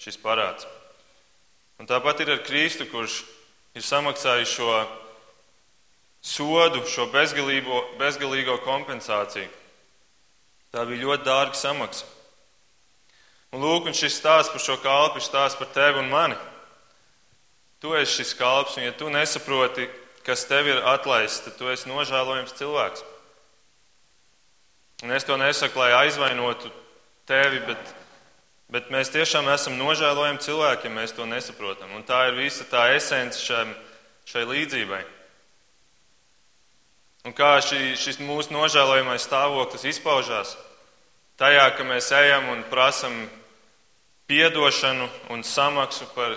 šis 0.00 0.16
parāds. 0.22 0.66
Un 1.82 1.86
tāpat 1.90 2.22
ir 2.24 2.34
ar 2.34 2.42
Kristu, 2.46 2.86
kurš 2.90 3.20
ir 3.74 3.84
samaksājis 3.84 4.54
šo 4.54 4.72
sodu, 6.22 6.82
šo 6.86 7.10
bezgalīgo 7.12 8.58
kompensāciju. 8.64 9.59
Tā 10.70 10.84
bija 10.86 11.02
ļoti 11.02 11.26
dārga 11.26 11.58
samaksa. 11.58 12.06
Un 13.50 13.64
lūk, 13.64 13.88
un 13.90 13.96
šis 13.96 14.20
stāsts 14.20 14.52
par 14.54 14.62
šo 14.62 14.76
kalpu 14.78 15.18
ir 15.18 15.26
stāsts 15.26 15.58
par 15.58 15.70
tevi 15.74 15.98
un 15.98 16.10
mani. 16.10 16.36
Tu 17.82 17.94
esi 17.98 18.20
šis 18.20 18.36
kalps, 18.38 18.76
un 18.78 18.86
ja 18.86 18.92
tu 18.94 19.08
nesaproti, 19.10 19.88
kas 20.26 20.44
tev 20.46 20.68
ir 20.70 20.82
atlaists, 20.86 21.42
tad 21.46 21.56
tu 21.58 21.70
esi 21.72 21.88
nožēlojams 21.90 22.54
cilvēks. 22.58 23.02
Un 25.02 25.14
es 25.16 25.24
to 25.24 25.38
nesaku, 25.40 25.80
lai 25.80 25.94
aizvainotu 26.04 26.70
tevi, 27.26 27.62
bet, 27.64 27.94
bet 28.70 28.90
mēs 28.92 29.10
tiešām 29.10 29.48
esam 29.50 29.78
nožēlojami 29.80 30.44
cilvēki, 30.44 30.86
ja 30.86 30.94
mēs 31.00 31.16
to 31.16 31.26
nesaprotam. 31.26 31.96
Un 31.96 32.04
tā 32.06 32.26
ir 32.28 32.36
visa 32.36 32.68
tā 32.68 32.90
esence 32.94 33.40
šai, 33.42 33.64
šai 34.28 34.44
līdzībai. 34.52 35.00
Un 37.28 37.34
kā 37.36 37.58
šī, 37.60 37.94
šis 38.00 38.16
mūsu 38.24 38.54
nožēlojamais 38.54 39.26
stāvoklis 39.26 39.84
izpaužās? 39.90 40.54
Tajā, 41.40 41.66
ka 41.76 41.84
mēs 41.84 42.08
ejam 42.16 42.48
un 42.54 42.62
prasam 42.72 43.12
piedošanu 44.28 45.08
un 45.34 45.44
samaksu 45.44 46.08
par 46.14 46.36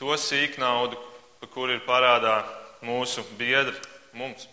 to 0.00 0.16
sīk 0.18 0.58
naudu, 0.58 0.98
par 1.38 1.50
kur 1.54 1.70
ir 1.70 1.84
parādā 1.86 2.40
mūsu 2.82 3.22
biedri 3.38 3.76
mums. 4.18 4.48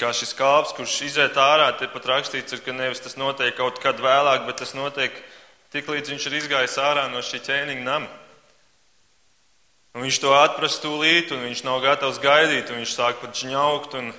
Kā 0.00 0.10
šis 0.16 0.32
kāps, 0.34 0.72
kurš 0.74 0.96
iziet 1.06 1.36
ārā, 1.38 1.68
te 1.78 1.86
pat 1.92 2.08
rakstīts, 2.08 2.56
ir, 2.56 2.64
ka 2.64 2.74
nevis 2.74 3.02
tas 3.04 3.18
notiek 3.20 3.54
kaut 3.54 3.78
kad 3.82 4.00
vēlāk, 4.00 4.46
bet 4.48 4.62
tas 4.62 4.72
notiek 4.74 5.14
tik 5.70 5.86
līdz 5.92 6.14
viņš 6.14 6.26
ir 6.26 6.38
izgājis 6.40 6.78
ārā 6.82 7.06
no 7.12 7.22
šī 7.22 7.42
ķēniņa 7.46 7.84
nama. 7.84 8.19
Un 9.90 10.04
viņš 10.06 10.20
to 10.22 10.30
atprast 10.36 10.84
tūlīt, 10.84 11.32
un 11.34 11.42
viņš 11.48 11.64
nav 11.66 11.80
gatavs 11.82 12.20
gaidīt, 12.22 12.70
un 12.70 12.78
viņš 12.78 12.94
sāk 12.94 13.18
pat 13.22 13.34
žņaukt, 13.34 13.96
un, 13.98 14.12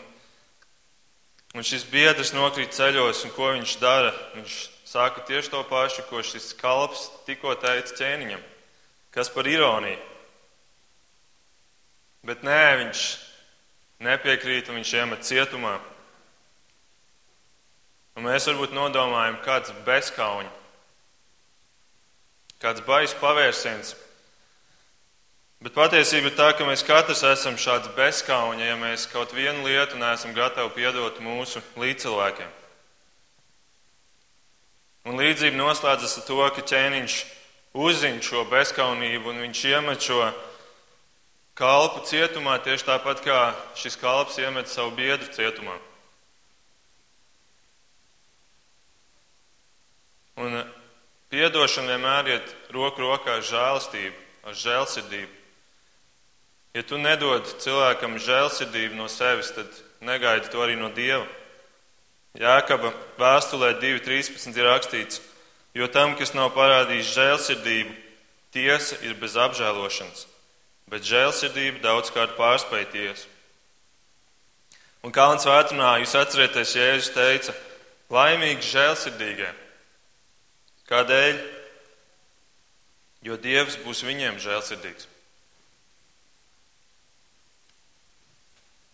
un 1.56 1.68
šis 1.68 1.86
biedrs 1.88 2.34
nokrīt 2.36 2.76
ceļos, 2.76 3.24
un 3.28 3.32
ko 3.38 3.54
viņš 3.56 3.78
dara? 3.80 4.12
Viņš 4.36 4.58
saka 4.92 5.24
tieši 5.30 5.54
to 5.54 5.64
pašu, 5.70 6.04
ko 6.10 6.20
šis 6.20 6.52
kalps 6.60 7.08
tikko 7.28 7.56
teica 7.62 7.96
ķēniņam. 8.02 8.44
Kas 9.16 9.32
par 9.32 9.48
ironiju? 9.48 10.00
Bet 12.28 12.44
nē, 12.46 12.62
viņš 12.84 13.06
nepiekrīt 14.04 14.68
un 14.70 14.78
viņš 14.82 14.94
iemet 15.00 15.26
cietumā. 15.26 15.78
Un 18.20 18.28
mēs 18.28 18.46
varbūt 18.50 18.76
nodomājam, 18.76 19.40
kāds 19.46 19.72
bezkauņa, 19.88 20.52
kāds 22.62 22.84
baisa 22.86 23.16
pavērsiens. 23.24 23.96
Bet 25.62 25.76
patiesība 25.78 26.32
ir 26.32 26.34
tā, 26.34 26.48
ka 26.58 26.66
mēs 26.66 26.82
katrs 26.82 27.22
esam 27.30 27.54
šāds 27.54 27.92
bezkauņa, 27.94 28.64
ja 28.66 28.78
mēs 28.82 29.06
kaut 29.12 29.30
vienu 29.38 29.68
lietu 29.68 30.00
neesam 30.02 30.34
gatavi 30.34 30.72
piedot 30.74 31.20
mūsu 31.22 31.62
līdzcilvēkiem. 31.78 32.48
Un 35.06 35.22
līdzība 35.22 35.60
noslēdzas 35.60 36.18
ar 36.18 36.26
to, 36.26 36.40
ka 36.56 36.64
ķēniņš 36.66 37.18
uzzina 37.78 38.26
šo 38.26 38.42
bezkaunību 38.50 39.30
un 39.30 39.44
viņš 39.46 39.62
iemet 39.70 40.06
šo 40.06 40.24
kalpu 41.58 42.02
cietumā 42.10 42.56
tieši 42.66 42.88
tāpat 42.88 43.22
kā 43.22 43.42
šis 43.78 44.00
kalps 44.02 44.40
iemet 44.42 44.70
savu 44.70 44.96
biedru 44.98 45.30
cietumā. 45.30 45.76
Un 50.42 50.58
piedošana 51.30 51.94
vienmēr 51.94 52.34
iet 52.34 52.56
roku 52.74 53.06
rokā 53.06 53.38
ar 53.38 53.46
žēlastību, 53.46 54.26
ar 54.50 54.58
žēlsirdību. 54.58 55.41
Ja 56.76 56.84
tu 56.88 56.98
nedod 57.02 57.48
cilvēkam 57.60 58.16
žēlsirdību 58.22 58.96
no 58.96 59.10
sevis, 59.12 59.52
tad 59.56 59.68
negaidi 60.02 60.52
to 60.52 60.64
arī 60.64 60.78
no 60.80 60.90
Dieva. 60.96 61.28
Jēkaba 62.40 62.94
vēstulē 63.20 63.74
2.13 63.82 64.56
ir 64.56 64.70
rakstīts, 64.70 65.20
jo 65.76 65.88
tam, 65.92 66.16
kas 66.16 66.32
nav 66.38 66.54
parādījis 66.56 67.16
žēlsirdību, 67.18 67.96
tiesa 68.56 69.02
ir 69.04 69.20
bez 69.20 69.36
apžēlošanas 69.36 70.30
bet 70.92 71.08
žēlsirdība 71.08 71.80
daudzkārt 71.86 72.36
pārspēj 72.36 72.86
tiesu. 72.92 73.30
Un 75.02 75.14
Kalns 75.16 75.48
vētrunā 75.48 75.96
jūs 76.02 76.14
atcerieties, 76.20 76.76
Jēzus 76.78 77.14
teica, 77.16 77.56
laimīgi 78.12 78.68
žēlsirdīgie. 78.68 79.48
Kādēļ? 80.92 81.40
Jo 83.26 83.38
Dievs 83.40 83.80
būs 83.86 84.04
viņiem 84.04 84.38
žēlsirdīgs. 84.44 85.08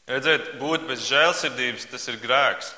Redziet, 0.07 0.53
būt 0.61 0.85
bez 0.87 1.03
žēlsirdības 1.09 1.89
tas 1.91 2.07
ir 2.07 2.19
grēks. 2.21 2.71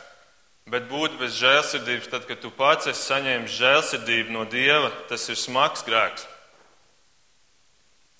Bet 0.69 0.89
būt 0.89 1.15
bez 1.21 1.37
žēlsirdības, 1.37 2.09
tad, 2.09 2.25
kad 2.29 2.41
tu 2.41 2.49
pats 2.53 2.89
esi 2.89 3.05
saņēmis 3.05 3.55
žēlsirdību 3.57 4.33
no 4.33 4.43
Dieva, 4.49 4.89
tas 5.09 5.23
ir 5.29 5.37
smags 5.37 5.85
grēks. 5.85 6.25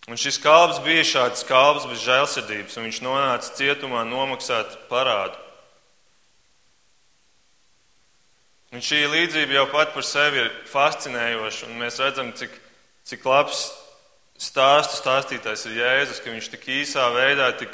Un 0.10 0.18
šis 0.18 0.40
kalps 0.42 0.80
bija 0.82 1.04
šāds 1.06 1.44
kalps 1.46 1.86
bez 1.90 2.02
žēlsirdības, 2.06 2.78
un 2.78 2.88
viņš 2.88 3.02
nonāca 3.06 3.54
cietumā 3.58 4.02
nomaksāt 4.10 4.78
parādu. 4.90 5.38
Un 8.74 8.82
šī 8.86 9.04
līdzība 9.10 9.58
jau 9.58 9.68
pat 9.70 9.94
par 9.94 10.06
sevi 10.06 10.44
ir 10.44 10.50
fascinējoša, 10.70 11.70
un 11.70 11.78
mēs 11.82 11.98
redzam, 12.02 12.30
cik, 12.38 12.54
cik 13.10 13.26
labs 13.26 13.68
stāstu 14.38 14.98
stāstītājs 15.02 15.66
ir 15.70 15.80
Jēzus, 15.82 16.22
ka 16.22 16.34
viņš 16.34 16.50
tik 16.54 16.68
īsā 16.78 17.08
veidā, 17.14 17.50
tik 17.58 17.74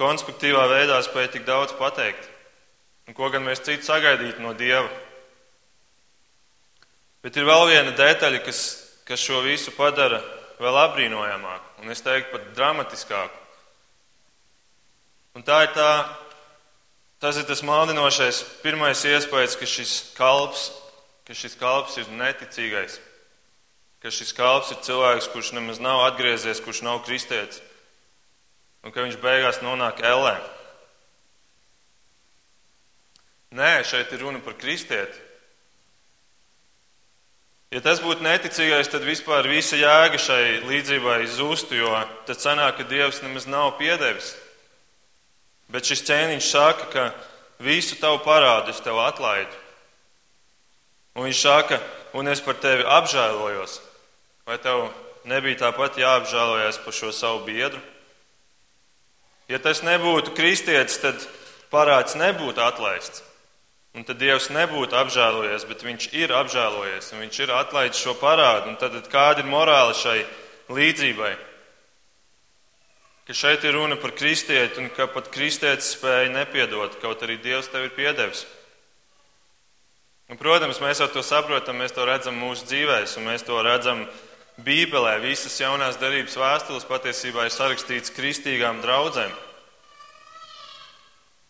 konstruktīvā 0.00 0.64
veidā 0.72 0.98
spēja 1.04 1.34
tik 1.36 1.46
daudz 1.46 1.76
pateikt. 1.78 2.26
Un 3.08 3.16
ko 3.16 3.28
gan 3.32 3.44
mēs 3.44 3.62
citu 3.66 3.84
sagaidītu 3.84 4.42
no 4.42 4.54
Dieva? 4.56 4.88
Bet 7.20 7.36
ir 7.36 7.44
vēl 7.44 7.66
viena 7.68 7.92
detaļa, 7.92 8.40
kas, 8.46 8.60
kas 9.04 9.20
šo 9.20 9.42
visu 9.44 9.74
padara 9.76 10.22
vēl 10.60 10.76
apbrīnojamāku, 10.86 11.82
un 11.82 11.92
es 11.92 12.00
teiktu 12.04 12.32
pat 12.32 12.48
dramatiskāku. 12.56 13.36
Un 15.36 15.44
tā 15.46 15.60
ir 15.66 15.74
tā, 15.76 15.90
tas 17.22 17.36
ir 17.38 17.46
tas 17.48 17.62
maldinošais 17.66 18.40
pirmais 18.64 19.04
iespējas, 19.06 19.56
ka 19.60 19.68
šis 19.68 19.92
kalps, 20.16 20.70
ka 21.28 21.36
šis 21.36 21.54
kalps 21.60 22.00
ir 22.00 22.08
neticīgais, 22.16 22.96
ka 24.02 24.12
šis 24.12 24.32
kalps 24.36 24.72
ir 24.74 24.80
cilvēks, 24.86 25.28
kurš 25.34 25.52
nemaz 25.58 25.78
nav 25.82 26.06
atgriezies, 26.08 26.62
kurš 26.64 26.82
nav 26.88 27.02
kristietis, 27.06 27.60
un 28.84 28.94
ka 28.94 29.04
viņš 29.04 29.18
beigās 29.20 29.60
nonāk 29.64 30.02
ellē. 30.06 30.36
Nē, 33.56 33.80
šeit 33.82 34.12
ir 34.14 34.22
runa 34.22 34.38
par 34.44 34.54
kristieti. 34.54 35.26
Ja 37.70 37.78
tas 37.82 38.00
būtu 38.02 38.24
neticīgais, 38.26 38.88
tad 38.90 39.04
vispār 39.06 39.46
visa 39.46 39.78
jēga 39.78 40.18
šai 40.18 40.44
līdzībai 40.66 41.20
zustu, 41.30 41.76
jo 41.78 41.90
tad 42.26 42.42
sanāk, 42.42 42.80
ka 42.80 42.86
Dievs 42.90 43.20
nemaz 43.22 43.46
nav 43.46 43.76
piedevis. 43.78 44.32
Bet 45.70 45.86
šis 45.86 46.02
ķēniņš 46.08 46.48
saka, 46.50 46.88
ka 46.90 47.04
visu 47.62 47.98
tavu 48.00 48.18
parādu 48.24 48.74
es 48.74 48.82
tev 48.82 48.98
atlaidu. 48.98 49.54
Un 51.14 51.28
viņš 51.28 51.42
saka, 51.42 51.78
un 52.14 52.30
es 52.30 52.42
par 52.42 52.58
tevi 52.58 52.86
apžēlojos. 52.86 53.78
Vai 54.50 54.58
tev 54.58 54.88
nebija 55.30 55.66
tāpat 55.66 55.98
jāapžēlojas 56.00 56.82
par 56.82 56.96
šo 56.96 57.12
savu 57.14 57.44
biedru? 57.46 57.78
Ja 59.50 59.58
tas 59.58 59.82
nebūtu 59.82 60.30
kristietis, 60.36 61.00
tad 61.02 61.18
parāds 61.72 62.14
nebūtu 62.18 62.62
atlaists. 62.62 63.24
Un 63.98 64.04
tad 64.06 64.20
Dievs 64.22 64.46
nebūtu 64.54 64.94
apžēlojies, 64.94 65.64
bet 65.66 65.82
Viņš 65.82 66.12
ir 66.14 66.30
apžēlojies 66.30 67.10
un 67.10 67.24
Viņš 67.24 67.40
ir 67.42 67.52
atlaidis 67.58 67.98
šo 67.98 68.14
parādu. 68.20 68.70
Un 68.70 68.78
tad 68.78 68.94
kāda 69.10 69.42
ir 69.42 69.50
morāla 69.50 69.96
šai 69.98 70.20
līdzībai? 70.70 71.32
Ka 73.26 73.34
šeit 73.34 73.66
ir 73.66 73.74
runa 73.74 73.98
par 73.98 74.14
kristieti 74.14 74.78
un 74.82 74.88
ka 74.94 75.08
pat 75.10 75.32
kristietis 75.34 75.92
spēja 75.96 76.30
nepiedot, 76.34 76.96
kaut 77.02 77.22
arī 77.26 77.40
Dievs 77.42 77.70
tev 77.70 77.88
ir 77.88 77.94
piedevis. 77.98 78.46
Un, 80.30 80.38
protams, 80.38 80.78
mēs 80.78 81.02
to 81.10 81.22
saprotam, 81.26 81.82
mēs 81.82 81.90
to 81.94 82.06
redzam 82.06 82.38
mūsu 82.38 82.68
dzīvēs, 82.70 83.16
un 83.18 83.26
mēs 83.26 83.42
to 83.42 83.58
redzam 83.66 84.04
Bībelē. 84.64 85.18
Visas 85.22 85.56
jaunās 85.60 85.98
darības 86.00 86.36
vēstules 86.38 86.88
patiesībā 86.88 87.46
ir 87.46 87.54
sarakstītas 87.54 88.12
kristīgām 88.16 88.82
draudzēm. 88.84 89.32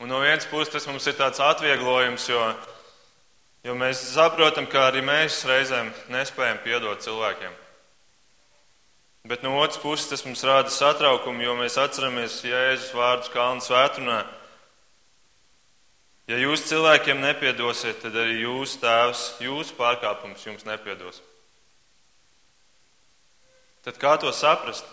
Un 0.01 0.09
no 0.09 0.20
vienas 0.25 0.46
puses 0.49 0.73
tas 0.73 0.87
mums 0.88 1.05
ir 1.11 1.16
tāds 1.18 1.42
atvieglojums, 1.44 2.25
jo, 2.31 2.40
jo 3.68 3.75
mēs 3.77 4.01
saprotam, 4.14 4.64
ka 4.64 4.87
arī 4.88 5.03
mēs 5.05 5.42
reizēm 5.44 5.90
nespējam 6.09 6.62
piedot 6.64 7.05
cilvēkiem. 7.05 7.53
Bet 9.29 9.42
no 9.44 9.59
otras 9.61 9.77
puses 9.83 10.09
tas 10.09 10.25
mums 10.25 10.40
rāda 10.49 10.73
satraukumu, 10.73 11.44
jo 11.44 11.57
mēs 11.59 11.77
atceramies 11.77 12.38
Jēzus 12.49 12.94
vārdus 12.96 13.29
Kalnu 13.35 13.61
svētdienā. 13.61 14.23
Ja 16.31 16.38
jūs 16.40 16.64
cilvēkiem 16.70 17.20
nepiedosiet, 17.20 18.01
tad 18.01 18.16
arī 18.16 18.46
jūsu 18.46 18.81
tēvs, 18.81 19.27
jūsu 19.44 19.77
pārkāpums 19.77 20.46
jums 20.46 20.64
nepiedos. 20.64 21.20
Tad 23.84 24.00
kā 24.00 24.16
to 24.20 24.32
saprast? 24.34 24.84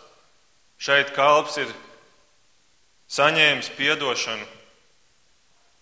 Šeit 0.77 1.11
kalps 1.15 1.57
ir 1.59 1.71
saņēmis 3.11 3.73
piedošanu 3.79 4.45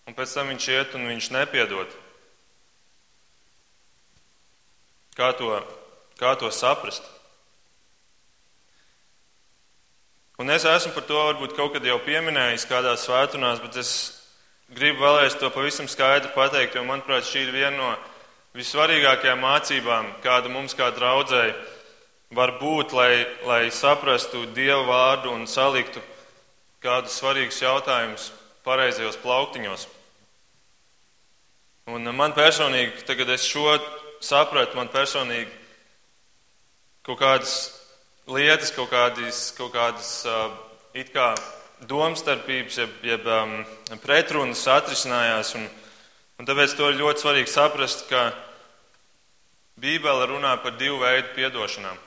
un 0.06 0.14
pēc 0.14 0.36
tam 0.38 0.52
viņš 0.54 0.68
iet 0.70 0.96
un 0.98 1.08
viņš 1.10 1.32
nepiedod. 1.34 1.94
Kā 5.16 5.32
to, 5.38 5.50
kā 6.20 6.36
to 6.40 6.52
saprast? 6.54 7.06
Un 10.38 10.52
es 10.52 10.66
esmu 10.68 10.92
par 10.94 11.06
to 11.08 11.16
varbūt 11.16 11.56
kaut 11.56 11.74
kad 11.74 11.86
jau 11.88 11.96
pieminējis 12.04 12.68
kādās 12.68 13.06
svētdienās, 13.08 13.62
bet 13.64 13.78
es 13.80 13.92
gribu 14.76 15.06
vēlreiz 15.06 15.38
to 15.40 15.50
pavisam 15.54 15.88
skaidri 15.88 16.34
pateikt, 16.36 16.76
jo 16.76 16.84
manuprāt 16.84 17.24
šī 17.24 17.46
ir 17.46 17.54
viena 17.56 17.76
no 17.78 17.94
vissvarīgākajām 18.60 19.40
mācībām, 19.40 20.12
kāda 20.24 20.52
mums 20.52 20.76
kā 20.76 20.90
draudzēji 20.96 21.56
var 22.34 22.56
būt, 22.62 22.94
lai, 22.96 23.26
lai 23.46 23.70
saprastu 23.72 24.46
Dievu 24.56 24.88
vārdu 24.90 25.34
un 25.34 25.46
saliktu 25.48 26.02
kādus 26.84 27.18
svarīgus 27.20 27.62
jautājumus 27.62 28.32
pareizajos 28.66 29.18
plauktiņos. 29.22 29.88
Un 31.94 32.10
man 32.18 32.34
personīgi, 32.34 33.06
tagad 33.06 33.30
es 33.36 33.46
šo 33.46 33.76
sapratu, 34.26 34.78
man 34.78 34.90
personīgi 34.90 35.52
kaut 37.06 37.20
kādas 37.22 37.56
lietas, 38.26 38.72
kaut 38.74 38.90
kādas, 38.90 39.52
kaut 39.58 39.74
kādas 39.76 40.10
uh, 40.26 40.50
it 40.98 41.12
kā 41.14 41.36
domstarpības, 41.86 42.80
jeb, 42.82 42.96
jeb 43.06 43.28
um, 43.30 43.60
pretrunas 44.02 44.64
atrisinājās. 44.72 45.54
Un, 45.60 45.68
un 46.40 46.50
tāpēc 46.50 46.74
to 46.74 46.90
ir 46.90 47.00
ļoti 47.04 47.22
svarīgi 47.22 47.54
saprast, 47.54 48.08
ka 48.10 48.32
Bībele 49.78 50.26
runā 50.32 50.56
par 50.64 50.78
divu 50.80 51.02
veidu 51.04 51.36
piedošanām. 51.36 52.00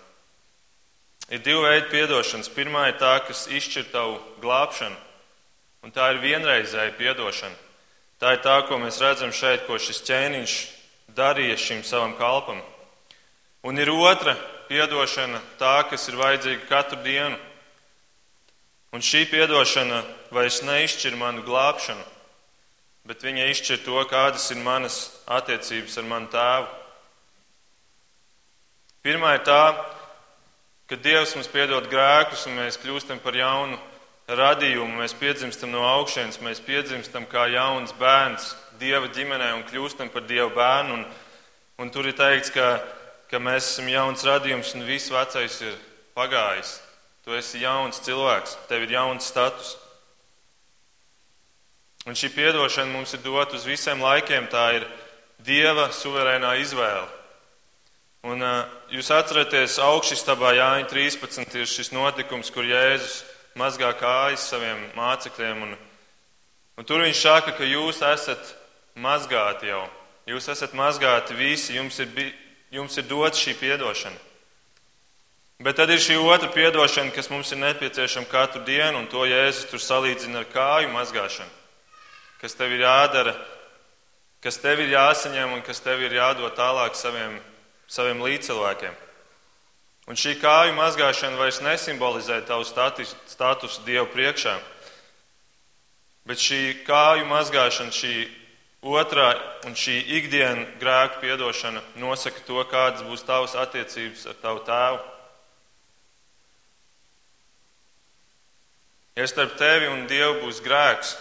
Ir 1.28 1.42
divi 1.44 1.60
veidi 1.60 1.90
piedošanas. 1.92 2.48
Pirmā 2.56 2.86
ir 2.88 2.96
tā, 3.00 3.18
kas 3.26 3.46
izšķir 3.52 3.90
tavu 3.92 4.16
glābšanu, 4.40 4.96
un 5.84 5.92
tā 5.92 6.06
ir 6.14 6.22
vienreizēja 6.22 6.94
piedošana. 6.96 7.56
Tā 8.18 8.32
ir 8.34 8.40
tā, 8.42 8.56
ko 8.66 8.80
mēs 8.80 8.98
redzam 9.02 9.30
šeit, 9.30 9.66
ko 9.68 9.76
šis 9.78 10.00
ķēniņš 10.08 10.54
darīja 11.14 11.58
šim 11.60 11.84
savam 11.86 12.16
kalpam. 12.18 12.62
Un 13.62 13.78
ir 13.78 13.92
otra 13.92 14.34
piedošana, 14.70 15.40
tā, 15.60 15.82
kas 15.90 16.08
ir 16.08 16.16
vajadzīga 16.16 16.66
katru 16.70 16.98
dienu. 17.04 17.36
Un 18.96 19.04
šī 19.04 19.26
piedošana 19.28 20.00
vairs 20.32 20.62
neizšķir 20.64 21.16
manu 21.20 21.44
glābšanu, 21.44 22.04
bet 23.04 23.20
viņa 23.24 23.50
izšķir 23.52 23.84
to, 23.84 24.00
kādas 24.08 24.48
ir 24.54 24.64
manas 24.64 24.96
attiecības 25.28 26.00
ar 26.00 26.08
manu 26.08 26.32
tēvu. 26.32 26.68
Pirmā 29.04 29.36
ir 29.36 29.44
tā, 29.44 29.62
ka 30.88 30.96
Dievs 30.96 31.34
mums 31.36 31.50
piedod 31.52 31.84
grēkus 31.92 32.46
un 32.48 32.56
mēs 32.56 32.78
kļūstam 32.80 33.18
par 33.20 33.36
jaunu 33.36 33.76
radījumu, 34.28 35.00
mēs 35.02 35.12
piedzimstam 35.20 35.72
no 35.72 35.82
augšas, 35.84 36.40
mēs 36.40 36.62
piedzimstam 36.64 37.26
kā 37.28 37.44
jauns 37.52 37.92
bērns 38.00 38.54
Dieva 38.80 39.08
ģimenē 39.12 39.50
un 39.56 39.64
kļūstam 39.68 40.08
par 40.14 40.24
Dieva 40.28 40.48
bērnu. 40.54 40.94
Un, 40.94 41.04
un 41.82 41.90
tur 41.90 42.06
ir 42.06 42.14
teikts, 42.16 42.52
ka, 42.54 42.78
ka 43.28 43.40
mēs 43.42 43.72
esam 43.72 43.88
jauns 43.90 44.24
radījums 44.24 44.70
un 44.78 44.86
viss 44.86 45.10
vecais 45.12 45.58
ir 45.66 45.74
pagājis. 46.16 46.78
Tu 47.26 47.36
esi 47.36 47.64
jauns 47.64 48.00
cilvēks, 48.06 48.54
tev 48.70 48.86
ir 48.86 48.94
jauns 48.94 49.28
status. 49.28 49.74
Un 52.08 52.16
šī 52.16 52.30
piedošana 52.32 52.88
mums 52.94 53.12
ir 53.12 53.20
dota 53.20 53.58
uz 53.58 53.66
visiem 53.68 54.00
laikiem. 54.00 54.48
Tā 54.48 54.70
ir 54.78 54.88
Dieva 55.44 55.90
suverēnā 55.92 56.54
izvēle. 56.62 57.17
Un, 58.26 58.42
jūs 58.90 59.12
atceraties, 59.14 59.76
augšstabā 59.78 60.50
Jāņa 60.56 60.88
13 60.90 61.54
ir 61.60 61.68
šis 61.70 61.92
notikums, 61.94 62.50
kur 62.50 62.66
Jēzus 62.66 63.20
mazgā 63.54 63.92
kājas 63.94 64.48
saviem 64.50 64.80
mācekļiem. 64.96 65.60
Un, 65.68 65.76
un 66.78 66.88
tur 66.88 67.04
viņš 67.04 67.20
saka, 67.22 67.54
ka 67.54 67.66
jūs 67.66 68.02
esat 68.02 68.54
mazgāti 68.98 69.70
jau. 69.70 69.84
Jūs 70.26 70.50
esat 70.50 70.74
mazgāti 70.74 71.36
visi, 71.38 71.76
jums 71.78 72.00
ir, 72.02 72.10
jums 72.74 72.98
ir 72.98 73.06
dots 73.06 73.38
šī 73.38 73.54
piedošana. 73.60 74.18
Bet 75.62 75.78
tad 75.78 75.90
ir 75.90 76.02
šī 76.02 76.18
otra 76.18 76.50
piedošana, 76.54 77.14
kas 77.14 77.30
mums 77.30 77.52
ir 77.54 77.62
nepieciešama 77.62 78.26
katru 78.30 78.64
dienu, 78.66 78.98
un 78.98 79.06
to 79.10 79.24
Jēzus 79.26 79.70
tur 79.70 79.82
salīdzina 79.82 80.42
ar 80.42 80.50
kāju 80.50 80.90
mazgāšanu, 80.90 81.54
kas 82.42 82.54
tev 82.54 82.74
ir 82.74 82.82
jādara, 82.82 83.32
kas 84.42 84.58
tev 84.62 84.82
ir 84.82 84.92
jāsaņem 84.92 85.54
un 85.54 85.62
kas 85.66 85.82
tev 85.82 86.02
ir 86.02 86.14
jādod 86.18 86.54
tālāk 86.58 86.98
saviem, 86.98 87.38
saviem 87.88 88.20
līdzcilvēkiem. 88.22 88.94
Un 90.08 90.16
šī 90.16 90.38
kāju 90.40 90.72
mazgāšana 90.76 91.36
vairs 91.36 91.60
nesimbolizē 91.60 92.40
tavu 92.48 92.64
status, 92.64 93.12
statusu 93.28 93.82
Dievu 93.84 94.06
priekšā. 94.12 94.54
Bet 96.28 96.40
šī 96.40 96.84
kāju 96.86 97.26
mazgāšana, 97.28 97.92
šī 97.92 98.14
otrā 98.84 99.34
un 99.68 99.76
šī 99.76 99.98
ikdienas 100.20 100.76
grēku 100.80 101.20
piedošana 101.24 101.82
nosaka 102.00 102.40
to, 102.46 102.60
kādas 102.70 103.04
būs 103.04 103.24
tavas 103.28 103.56
attiecības 103.56 104.26
ar 104.32 104.36
tavu 104.40 104.64
tēvu. 104.64 104.98
Ja 109.18 109.26
starp 109.26 109.56
tevi 109.58 109.90
un 109.90 110.06
Dievu 110.06 110.44
būs 110.44 110.62
grēks, 110.62 111.16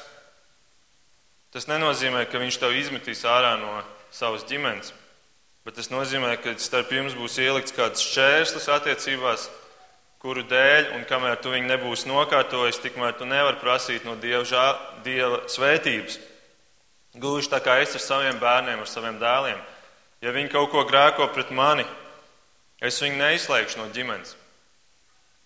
tas 1.52 1.66
nenozīmē, 1.68 2.28
ka 2.30 2.38
viņš 2.38 2.60
tev 2.62 2.76
izmetīs 2.78 3.26
ārā 3.26 3.56
no 3.58 3.82
savas 4.14 4.46
ģimenes. 4.48 4.94
Bet 5.68 5.76
tas 5.76 5.90
nozīmē, 5.92 6.30
ka 6.40 6.54
starp 6.64 6.94
jums 6.96 7.12
būs 7.20 7.34
ielikts 7.44 7.74
kāds 7.76 8.00
šķērslis 8.00 8.70
attiecībās, 8.72 9.42
kuru 10.24 10.46
dēļ, 10.48 10.94
un 10.96 11.02
kamēr 11.10 11.42
tu 11.44 11.52
viņu 11.52 11.68
nebūsi 11.68 12.08
nokārtojis, 12.08 12.78
tikmēr 12.80 13.18
tu 13.20 13.26
nevari 13.28 13.60
prasīt 13.60 14.06
no 14.08 14.14
Dieva, 14.16 14.46
žā, 14.48 14.62
dieva 15.04 15.42
svētības. 15.52 16.22
Gluži 17.20 17.52
tā 17.52 17.60
kā 17.66 17.76
es 17.84 17.98
ar 18.00 18.04
saviem 18.06 18.40
bērniem, 18.40 18.80
ar 18.80 18.88
saviem 18.88 19.18
dēliem. 19.20 19.60
Ja 20.24 20.32
viņi 20.32 20.54
kaut 20.54 20.72
ko 20.72 20.86
grēko 20.88 21.28
pret 21.36 21.52
mani, 21.52 21.84
es 22.80 23.02
viņu 23.04 23.20
neizslēgšu 23.20 23.82
no 23.82 23.90
ģimenes. 23.92 24.38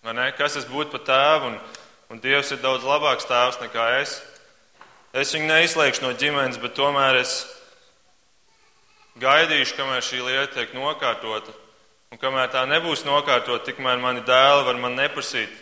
Ne? 0.06 0.28
Kas 0.38 0.54
es 0.60 0.68
būtu 0.70 0.94
par 0.94 1.02
tēvu, 1.08 1.50
un, 1.50 1.58
un 2.14 2.22
Dievs 2.22 2.54
ir 2.54 2.62
daudz 2.62 2.86
labāks 2.86 3.26
tēvs 3.26 3.58
nekā 3.64 3.88
es. 3.98 4.20
Es 5.18 5.34
viņu 5.34 5.50
neizslēgšu 5.50 6.06
no 6.06 6.14
ģimenes, 6.14 6.62
bet 6.62 6.78
tomēr 6.78 7.18
es 7.24 7.40
gaidīšu, 9.20 9.76
kamēr 9.76 10.04
šī 10.04 10.22
lieta 10.24 10.54
tiek 10.56 10.74
nokārtota. 10.76 11.52
Un 12.12 12.20
kamēr 12.20 12.50
tā 12.52 12.64
nebūs 12.68 13.06
nokārtota, 13.08 13.64
tikmēr 13.70 14.00
mani 14.00 14.24
dēli 14.24 14.66
var 14.68 14.80
man 14.80 14.96
neprasīt 14.96 15.52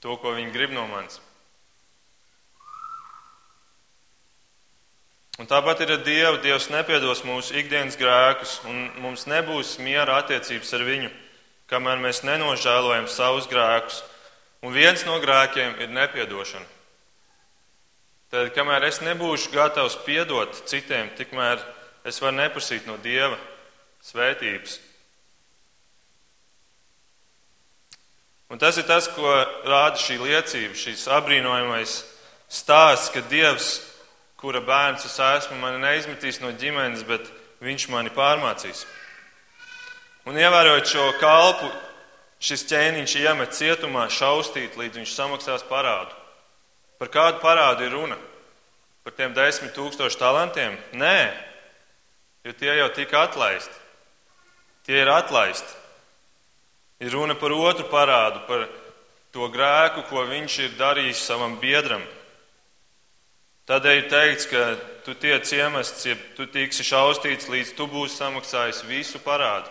to, 0.00 0.16
ko 0.16 0.36
viņi 0.36 0.54
grib 0.54 0.74
no 0.74 0.86
manis. 0.90 1.20
Un 5.40 5.48
tāpat 5.48 5.80
ir 5.80 5.94
ar 5.94 6.02
Dievu. 6.04 6.38
Dievs 6.44 6.68
nepiedos 6.68 7.22
mūsu 7.24 7.54
ikdienas 7.56 7.96
grēkus, 7.96 8.58
un 8.68 8.90
mums 9.00 9.24
nebūs 9.24 9.78
miera 9.80 10.18
attiecības 10.20 10.74
ar 10.76 10.84
viņu, 10.84 11.08
kamēr 11.72 12.02
mēs 12.02 12.20
nenožēlojam 12.28 13.08
savus 13.08 13.48
grēkus. 13.48 14.02
Un 14.60 14.76
viens 14.76 15.06
no 15.08 15.16
grēkiem 15.22 15.78
ir 15.80 15.88
nepiedošana. 15.96 16.66
Tad, 18.30 18.50
kamēr 18.52 18.84
es 18.90 19.00
nebūšu 19.00 19.54
gatavs 19.54 19.96
piedot 20.04 20.60
citiem, 20.68 21.08
tikmēr 21.16 21.64
es 22.04 22.20
varu 22.22 22.38
neprasīt 22.38 22.86
no 22.88 22.96
Dieva 23.02 23.38
svētības. 24.04 24.78
Un 28.50 28.58
tas 28.58 28.78
ir 28.80 28.86
tas, 28.88 29.06
ko 29.14 29.30
rāda 29.68 30.00
šī 30.00 30.16
liecība, 30.18 30.74
šis 30.74 31.06
apbrīnojamais 31.14 32.00
stāsts, 32.50 33.12
ka 33.14 33.22
Dievs, 33.30 33.76
kura 34.40 34.62
bērns 34.64 35.04
es 35.06 35.20
esmu, 35.22 35.60
mani 35.60 35.78
neizmetīs 35.84 36.40
no 36.42 36.50
ģimenes, 36.58 37.04
bet 37.06 37.28
Viņš 37.60 37.90
mani 37.92 38.08
pārmācīs. 38.16 38.86
Un 40.24 40.38
ievērojot 40.40 40.86
šo 40.88 41.06
kalpu, 41.20 41.68
šis 42.40 42.64
ķēniņš 42.70 43.16
iemet 43.20 43.52
cietumā, 43.56 44.06
šaustīt, 44.08 44.78
līdz 44.80 45.02
viņš 45.02 45.12
samaksās 45.12 45.66
parādu. 45.68 46.16
Par 47.00 47.10
kādu 47.12 47.42
parādu 47.42 47.84
ir 47.84 47.92
runa? 47.92 48.16
Par 49.04 49.12
tiem 49.16 49.36
desmit 49.36 49.74
tūkstošu 49.76 50.16
talantiem? 50.20 50.78
Nē, 50.96 51.28
jo 52.44 52.52
tie 52.52 52.76
jau 52.78 52.88
tika 52.94 53.24
atlaisti. 53.26 53.74
Tie 54.86 55.00
ir 55.02 55.10
atlaisti. 55.12 55.76
Ir 57.00 57.12
runa 57.16 57.34
par 57.34 57.52
otru 57.56 57.86
parādu, 57.88 58.42
par 58.48 58.66
to 59.32 59.48
grēku, 59.52 60.04
ko 60.10 60.26
viņš 60.28 60.58
ir 60.66 60.78
darījis 60.78 61.24
savam 61.24 61.56
biedram. 61.60 62.02
Tādēļ 63.70 63.98
ir 64.00 64.08
teikts, 64.10 64.48
ka 64.50 64.62
tu 65.06 65.14
tiec 65.14 65.46
iemests, 65.54 66.06
ja 66.08 66.16
tu 66.36 66.46
tiksi 66.50 66.84
šaustīts, 66.84 67.48
līdz 67.48 67.74
tu 67.78 67.86
būsi 67.88 68.18
samaksājis 68.18 68.82
visu 68.88 69.20
parādu. 69.22 69.70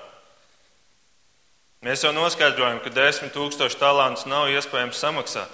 Mēs 1.85 2.03
jau 2.03 2.11
noskaidrojam, 2.15 2.81
ka 2.83 2.91
desmit 2.91 3.31
tūkstoši 3.35 3.79
talantus 3.79 4.25
nav 4.27 4.49
iespējams 4.51 4.99
samaksāt. 4.99 5.51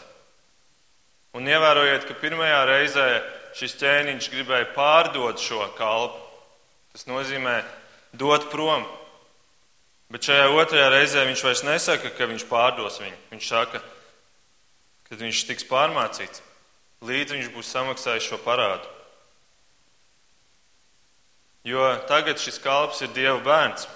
Un 1.38 1.50
ievērojiet, 1.50 2.06
ka 2.08 2.16
pirmajā 2.22 2.62
reizē 2.70 3.08
šis 3.58 3.76
ķēniņš 3.82 4.30
gribēja 4.34 4.70
pārdot 4.78 5.42
šo 5.42 5.68
kalpu. 5.78 6.25
Tas 6.96 7.10
nozīmē 7.10 7.58
dot 8.16 8.46
prom. 8.54 8.86
Bet 10.08 10.24
šajā 10.24 10.46
otrajā 10.56 10.86
reizē 10.94 11.26
viņš 11.28 11.42
vairs 11.44 11.62
nesaka, 11.68 12.08
ka 12.16 12.24
viņš 12.30 12.46
pārdos 12.48 13.02
viņu. 13.02 13.18
Viņš 13.34 13.48
saka, 13.52 13.82
ka 15.10 15.18
viņš 15.20 15.42
tiks 15.50 15.66
pārmācīts, 15.68 16.40
līdz 17.04 17.36
viņš 17.36 17.50
būs 17.52 17.72
samaksājis 17.76 18.30
šo 18.30 18.40
parādu. 18.46 18.88
Jo 21.68 21.90
tagad 22.08 22.40
šis 22.40 22.62
kalps 22.64 23.02
ir 23.04 23.12
Dieva 23.12 23.42
bērns. 23.44 23.90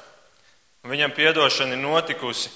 Viņam 0.84 1.16
piedošana 1.16 1.78
ir 1.78 1.82
notikusi, 1.86 2.52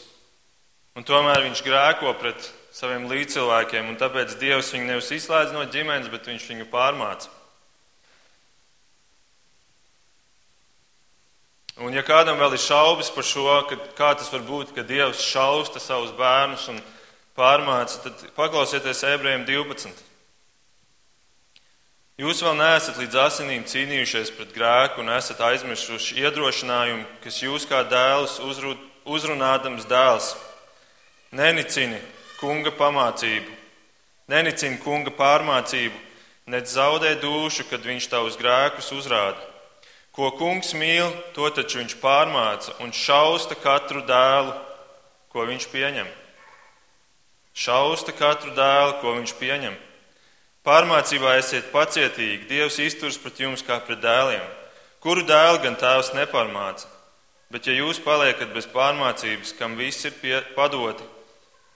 un 1.00 1.08
tomēr 1.08 1.46
viņš 1.46 1.62
grēko 1.64 2.12
pret 2.20 2.50
saviem 2.76 3.08
līdzcilvēkiem, 3.08 3.88
un 3.88 4.02
tāpēc 4.02 4.36
Dievs 4.44 4.74
viņu 4.76 4.92
nevis 4.92 5.14
izslēdz 5.22 5.56
no 5.56 5.64
ģimenes, 5.72 6.12
bet 6.12 6.28
viņš 6.28 6.50
viņu 6.52 6.68
pārmāca. 6.74 7.32
Un 11.82 11.96
ja 11.96 12.04
kādam 12.06 12.38
vēl 12.38 12.54
ir 12.54 12.62
šaubas 12.62 13.10
par 13.10 13.26
šo, 13.26 13.48
ka, 13.66 13.78
kā 13.98 14.12
tas 14.14 14.30
var 14.30 14.44
būt, 14.46 14.76
ka 14.76 14.86
Dievs 14.86 15.24
šausta 15.26 15.82
savus 15.82 16.12
bērnus 16.14 16.68
un 16.70 16.78
pārmāca, 17.34 18.04
tad 18.04 18.20
paklausieties 18.38 19.02
ebrejiem 19.10 19.48
12. 19.48 20.04
Jūs 22.22 22.44
vēl 22.46 22.54
neesat 22.60 23.00
līdz 23.02 23.18
asinīm 23.24 23.64
cīnījušies 23.66 24.30
pret 24.38 24.52
grēku 24.54 25.02
un 25.02 25.10
esat 25.16 25.42
aizmirsuši 25.42 26.22
iedrošinājumu, 26.22 27.08
kas 27.24 27.42
jūs 27.42 27.66
kā 27.66 27.82
dēls 27.90 28.38
uzrunādams 29.10 29.90
dēls 29.90 30.36
nenicini 31.34 31.98
kunga 32.38 32.70
pamācību, 32.78 33.50
nenicina 34.30 34.78
kunga 34.84 35.10
pārmācību, 35.18 35.98
nec 36.54 36.70
zaudē 36.70 37.16
dušu, 37.18 37.66
kad 37.72 37.82
viņš 37.82 38.12
tavus 38.14 38.38
grēkus 38.38 38.94
uzrāda. 38.94 39.53
Ko 40.14 40.30
kungs 40.38 40.76
mīl, 40.78 41.10
to 41.34 41.48
taču 41.50 41.80
viņš 41.80 41.96
pārmāca 41.98 42.76
un 42.86 42.92
šausta 42.94 43.58
katru 43.58 44.04
dēlu, 44.06 44.52
ko 45.34 45.48
viņš 45.50 45.66
pieņem. 45.72 46.10
Šausta 47.58 48.14
katru 48.14 48.54
dēlu, 48.54 49.00
ko 49.02 49.16
viņš 49.18 49.34
pieņem. 49.40 49.74
Pārmācībā 50.64 51.34
esiet 51.42 51.72
pacietīgi, 51.74 52.46
Dievs 52.48 52.78
izturs 52.80 53.18
pret 53.20 53.42
jums 53.42 53.66
kā 53.66 53.80
pret 53.84 54.04
dēliem. 54.04 54.44
Kuru 55.04 55.26
dēlu 55.28 55.64
gan 55.66 55.76
tēvs 55.82 56.14
nepārmāca? 56.16 56.86
Bet 57.52 57.66
ja 57.68 57.74
jūs 57.76 58.00
paliekat 58.02 58.54
bez 58.54 58.70
pārmācības, 58.70 59.56
kam 59.58 59.74
viss 59.78 60.06
ir 60.06 60.14
pie, 60.22 60.38
padoti, 60.56 61.04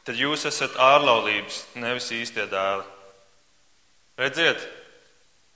tad 0.05 0.17
jūs 0.17 0.45
esat 0.49 0.77
ārlaulības, 0.77 1.63
nevis 1.81 2.07
īstie 2.15 2.45
dēli. 2.49 2.85
Redziet, 4.17 4.61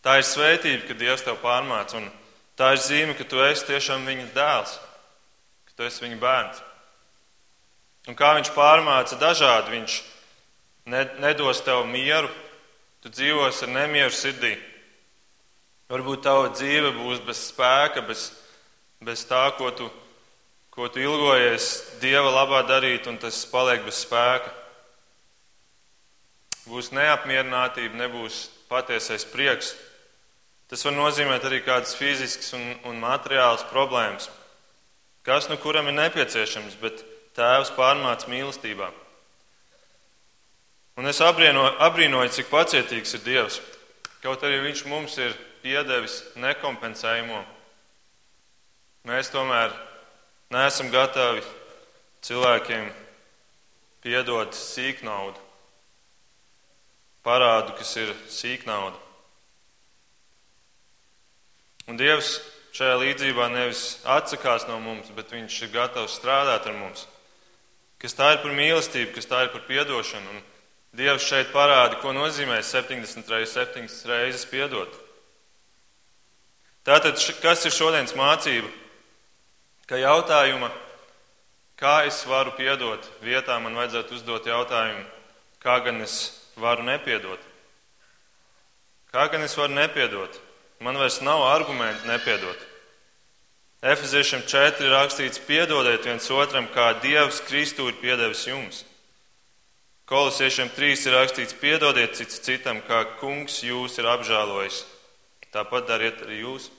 tā 0.01 0.17
ir 0.19 0.27
svētība, 0.27 0.83
ka 0.89 0.97
Dievs 0.97 1.23
tev 1.25 1.39
pārmāca, 1.45 2.01
tā 2.61 2.71
ir 2.75 2.81
zīme, 2.85 3.15
ka 3.17 3.25
tu 3.25 3.41
esi 3.41 3.65
tiešām 3.67 4.05
viņa 4.05 4.27
dēls, 4.35 4.77
ka 5.67 5.77
tu 5.77 5.87
esi 5.87 6.05
viņa 6.05 6.19
bērns. 6.21 6.61
Un 8.09 8.17
kā 8.17 8.35
viņš 8.37 8.53
pārmāca 8.53 9.17
dažādi, 9.21 9.73
viņš 9.73 9.97
nedos 11.21 11.61
tev 11.65 11.83
mieru, 11.89 12.29
tu 13.01 13.09
dzīvosi 13.09 13.65
ar 13.65 13.73
nemieru 13.73 14.13
sirdī. 14.13 14.53
Varbūt 15.89 16.23
tava 16.23 16.53
dzīve 16.53 16.93
būs 16.95 17.19
bez 17.25 17.41
spēka, 17.49 18.05
bez, 18.05 18.29
bez 19.03 19.25
tā, 19.27 19.43
ko 19.57 19.73
tu 19.75 19.89
ko 20.71 20.87
tu 20.87 21.03
ilgojies 21.03 21.99
Dieva 21.99 22.31
labā 22.31 22.63
darīt, 22.63 23.07
un 23.11 23.19
tas 23.19 23.43
paliek 23.51 23.83
bez 23.83 24.05
spēka. 24.05 24.53
Būs 26.71 26.93
neapmierinātība, 26.95 27.99
nebūs 27.99 28.45
patiesais 28.71 29.25
prieks. 29.27 29.73
Tas 30.71 30.85
var 30.87 30.93
nozīmēt 30.95 31.43
arī 31.43 31.57
kādas 31.65 31.97
fiziskas 31.99 32.53
un, 32.55 32.63
un 32.87 32.99
materiālas 33.03 33.65
problēmas. 33.67 34.29
Kas 35.27 35.49
nu 35.51 35.57
kuram 35.59 35.89
ir 35.91 35.97
nepieciešams, 35.97 36.77
bet 36.79 37.03
tēvs 37.35 37.73
pārmāca 37.75 38.31
mīlestībā. 38.31 38.87
Un 40.95 41.11
es 41.11 41.19
abrieno, 41.23 41.65
abrīnoju, 41.83 42.31
cik 42.37 42.47
pacietīgs 42.47 43.17
ir 43.19 43.25
Dievs. 43.27 43.59
Kaut 44.23 44.47
arī 44.47 44.61
Viņš 44.63 44.85
mums 44.87 45.19
ir 45.19 45.35
piedevis 45.59 46.21
nekompensējumu. 46.39 47.43
Mēs 49.11 49.31
tomēr 49.33 49.75
neesam 50.55 50.87
gatavi 50.93 51.43
cilvēkiem 52.23 52.89
piedot 54.01 54.55
sīknaudu, 54.55 55.39
parādu, 57.27 57.75
kas 57.75 57.95
ir 57.99 58.15
sīknauda. 58.31 59.10
Un 61.89 61.97
Dievs 61.97 62.39
šajā 62.77 62.97
līdzībā 63.01 63.47
nevis 63.51 64.01
atsakās 64.05 64.67
no 64.69 64.79
mums, 64.83 65.09
bet 65.15 65.33
Viņš 65.33 65.61
ir 65.65 65.73
gatavs 65.73 66.19
strādāt 66.19 66.67
ar 66.67 66.77
mums. 66.77 67.07
Kas 68.01 68.17
tā 68.17 68.33
ir 68.33 68.41
par 68.43 68.53
mīlestību, 68.57 69.13
kas 69.15 69.29
tā 69.29 69.45
ir 69.45 69.53
par 69.53 69.65
piedošanu. 69.69 70.35
Un 70.35 70.43
Dievs 70.97 71.25
šeit 71.25 71.53
parāda, 71.55 72.01
ko 72.01 72.13
nozīmē 72.13 72.59
70 72.65 73.29
reizes, 73.31 73.55
7 73.55 73.87
reizes 74.09 74.45
piedot. 74.45 74.91
Tātad, 76.85 77.17
kas 77.41 77.65
ir 77.65 77.75
šodienas 77.75 78.17
mācība? 78.17 78.71
ka 79.91 79.97
jautājuma, 79.99 80.69
kā 81.75 82.05
es 82.07 82.21
varu 82.23 82.53
piedot, 82.55 83.03
vietā 83.19 83.57
man 83.59 83.75
vajadzētu 83.75 84.15
uzdot 84.15 84.45
jautājumu, 84.47 85.03
kā 85.59 85.81
gan 85.83 85.99
es 86.05 86.13
varu 86.55 86.85
nepiedot. 86.87 87.41
Kā 89.11 89.25
gan 89.27 89.43
es 89.43 89.57
varu 89.59 89.75
nepiedot? 89.75 90.37
Man 90.81 90.97
vairs 90.97 91.21
nav 91.21 91.43
argumentu 91.45 92.07
nepiedot. 92.09 92.57
Efeziešiem 93.81 94.41
4 94.49 94.81
ir 94.81 94.93
rakstīts: 94.93 95.41
piedodiet 95.45 96.05
viens 96.05 96.29
otram, 96.33 96.67
kā 96.73 96.91
Dievs 97.01 97.41
Kristu 97.45 97.87
ir 97.89 97.99
piedevis 98.01 98.47
jums. 98.49 98.83
Kolosiešiem 100.09 100.73
3 100.73 101.05
ir 101.05 101.15
rakstīts: 101.17 101.53
piedodiet 101.61 102.17
cits 102.17 102.41
citam, 102.41 102.81
kā 102.89 103.03
Kungs 103.21 103.61
jūs 103.61 104.01
ir 104.01 104.09
apžēlojis. 104.09 104.83
Tāpat 105.53 105.85
dariet 105.89 106.25
arī 106.25 106.41
jūs. 106.41 106.71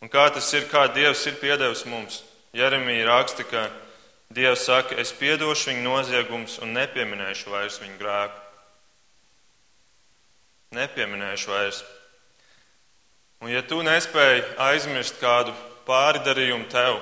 Un 0.00 0.08
kā 0.08 0.28
tas 0.32 0.48
ir, 0.54 0.64
kā 0.70 0.86
Dievs 0.94 1.26
ir 1.26 1.36
piedevis 1.40 1.84
mums? 1.84 2.22
Jeremija 2.56 3.04
raksta, 3.04 3.44
ka 3.44 3.68
Dievs 4.32 4.64
saka, 4.64 4.96
es 4.96 5.12
piedošu 5.12 5.72
viņu 5.72 5.84
noziegumus 5.84 6.58
un 6.64 6.72
nepieminēšu 6.76 7.52
vairs 7.52 7.80
viņu 7.84 7.98
grēku. 8.00 8.47
Nepieminēšu 10.76 11.48
vairs. 11.48 11.84
Un 13.40 13.52
ja 13.52 13.62
tu 13.64 13.78
nespēji 13.86 14.42
aizmirst 14.60 15.20
kādu 15.22 15.54
pārdarījumu 15.86 16.66
tev, 16.68 16.98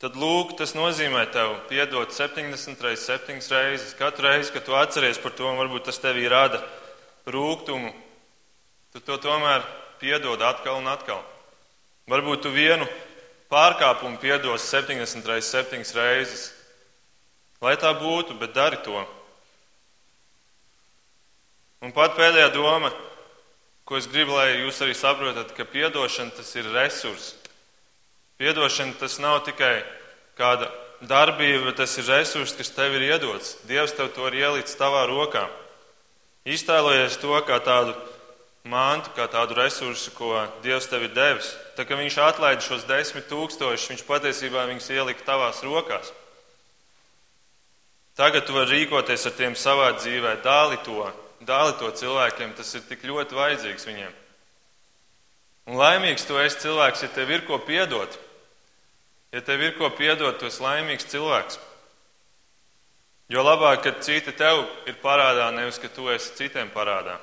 tad 0.00 0.16
lūk, 0.16 0.54
tas 0.56 0.72
nozīmē 0.76 1.26
tev 1.34 1.56
piedot 1.68 2.14
70 2.14 2.80
reizes, 2.84 3.04
7 3.10 3.40
reizes. 3.52 3.96
Katru 3.98 4.28
reizi, 4.28 4.52
kad 4.54 4.64
tu 4.64 4.76
atceries 4.78 5.20
par 5.20 5.34
to, 5.36 5.48
un 5.50 5.60
varbūt 5.60 5.90
tas 5.90 6.00
tevī 6.00 6.24
rada 6.30 6.62
rūkumu, 7.26 7.92
tu 8.94 9.02
to 9.04 9.18
tomēr 9.20 9.66
piedod 10.00 10.40
atkal 10.44 10.78
un 10.80 10.88
atkal. 10.92 11.20
Varbūt 12.08 12.44
tu 12.44 12.52
vienu 12.52 12.86
pārkāpumu 13.52 14.20
piedos 14.20 14.64
70 14.70 15.28
reizes, 15.28 15.52
7 15.52 15.84
reizes. 15.98 16.48
Lai 17.64 17.76
tā 17.80 17.92
būtu, 17.96 18.36
bet 18.40 18.52
dari 18.56 18.80
to. 18.84 19.04
Un 21.84 21.92
pat 21.92 22.14
pēdējā 22.16 22.48
doma, 22.54 22.88
ko 23.84 23.98
es 23.98 24.06
gribu, 24.08 24.32
lai 24.38 24.62
jūs 24.62 24.78
arī 24.80 24.94
saprotat, 24.96 25.50
ka 25.52 25.66
piedošana 25.68 26.32
tas 26.32 26.54
ir 26.56 26.70
resurs. 26.72 27.34
Piedošana 28.40 28.96
tas 28.96 29.18
nav 29.20 29.42
tikai 29.44 29.82
kāda 30.38 30.70
darbība, 31.04 31.66
bet 31.68 31.82
tas 31.82 31.98
ir 32.00 32.08
resurs, 32.08 32.54
kas 32.56 32.72
tev 32.72 32.96
ir 32.96 33.04
iedots. 33.10 33.58
Dievs 33.68 33.92
tev 33.98 34.08
to 34.16 34.24
ir 34.30 34.38
ielicis 34.40 34.78
tavā 34.80 35.02
rokā. 35.10 35.44
Iztēlojies 36.48 37.18
to 37.20 37.36
kā 37.44 37.58
tādu 37.64 37.92
mantu, 38.64 39.12
kā 39.18 39.28
tādu 39.28 39.58
resursu, 39.58 40.14
ko 40.16 40.40
Dievs 40.64 40.88
tev 40.88 41.04
ir 41.04 41.12
devis. 41.12 41.50
Tā 41.76 41.84
kā 41.84 41.98
viņš 42.00 42.16
atlaida 42.24 42.64
šos 42.64 42.86
desmit 42.88 43.28
tūkstošus, 43.28 43.90
viņš 43.92 44.06
patiesībā 44.08 44.64
viņus 44.70 44.88
ielika 44.96 45.28
tavās 45.28 45.60
rokās. 45.60 46.14
Tagad 48.16 48.48
tu 48.48 48.56
vari 48.56 48.78
rīkoties 48.78 49.28
ar 49.28 49.36
tiem 49.36 49.58
savā 49.58 49.90
dzīvē, 49.98 50.38
dāli 50.44 50.80
to, 50.86 51.04
dāli 51.48 51.74
to 51.80 51.90
cilvēkiem, 51.94 52.54
tas 52.56 52.74
ir 52.74 52.84
tik 52.88 53.04
ļoti 53.08 53.36
vajadzīgs 53.36 53.88
viņiem. 53.88 54.14
Un 55.68 55.78
laimīgs 55.80 56.26
tu 56.28 56.36
esi 56.40 56.60
cilvēks, 56.66 57.04
ja 57.06 57.12
tev 57.14 57.30
ir 57.32 57.44
ko 57.48 57.58
piedot. 57.64 58.18
Ja 59.32 59.40
tev 59.40 59.62
ir 59.64 59.76
ko 59.78 59.88
piedot, 59.90 60.36
tu 60.38 60.48
esi 60.50 60.62
laimīgs 60.62 61.08
cilvēks. 61.10 61.60
Jo 63.32 63.42
labāk, 63.42 63.80
kad 63.86 64.02
citi 64.04 64.34
tev 64.36 64.66
ir 64.86 64.98
parādā, 65.02 65.48
nevis 65.54 65.80
ka 65.80 65.88
tu 65.88 66.10
esi 66.12 66.34
citiem 66.36 66.68
parādā. 66.74 67.16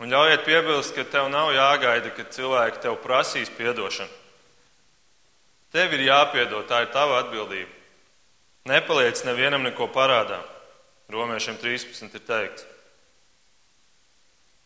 Un 0.00 0.10
ļaujiet 0.10 0.46
piebilst, 0.46 0.94
ka 0.96 1.04
tev 1.04 1.28
nav 1.30 1.52
jāgaida, 1.54 2.10
ka 2.16 2.24
cilvēki 2.24 2.80
tev 2.82 2.96
prasīs 3.04 3.52
atdošanu. 3.52 4.10
Tev 5.70 5.92
ir 5.94 6.08
jāpiedod, 6.08 6.66
tā 6.66 6.82
ir 6.82 6.90
tava 6.90 7.20
atbildība. 7.20 7.70
Nepaliec 8.66 9.22
nevienam 9.24 9.62
neko 9.62 9.86
parādā. 9.92 10.40
Romiešiem 11.10 11.58
13 11.60 12.14
ir 12.14 12.24
teikts. 12.26 12.66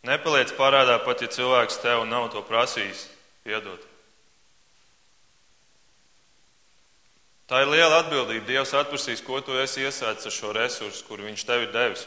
Nepaliec 0.05 0.53
parādā 0.59 0.99
pat, 1.01 1.23
ja 1.25 1.31
cilvēks 1.33 1.81
tev 1.81 2.05
nav 2.05 2.29
to 2.35 2.43
prasījis, 2.45 3.07
piedod. 3.47 3.81
Tā 7.49 7.63
ir 7.65 7.71
liela 7.73 8.03
atbildība. 8.03 8.45
Dievs 8.49 8.73
atprasīs, 8.77 9.23
ko 9.25 9.41
tu 9.45 9.57
esi 9.61 9.85
iesācis 9.85 10.29
ar 10.29 10.35
šo 10.35 10.53
resursu, 10.57 11.05
kuru 11.09 11.27
viņš 11.29 11.45
tev 11.49 11.67
ir 11.67 11.73
devis. 11.73 12.05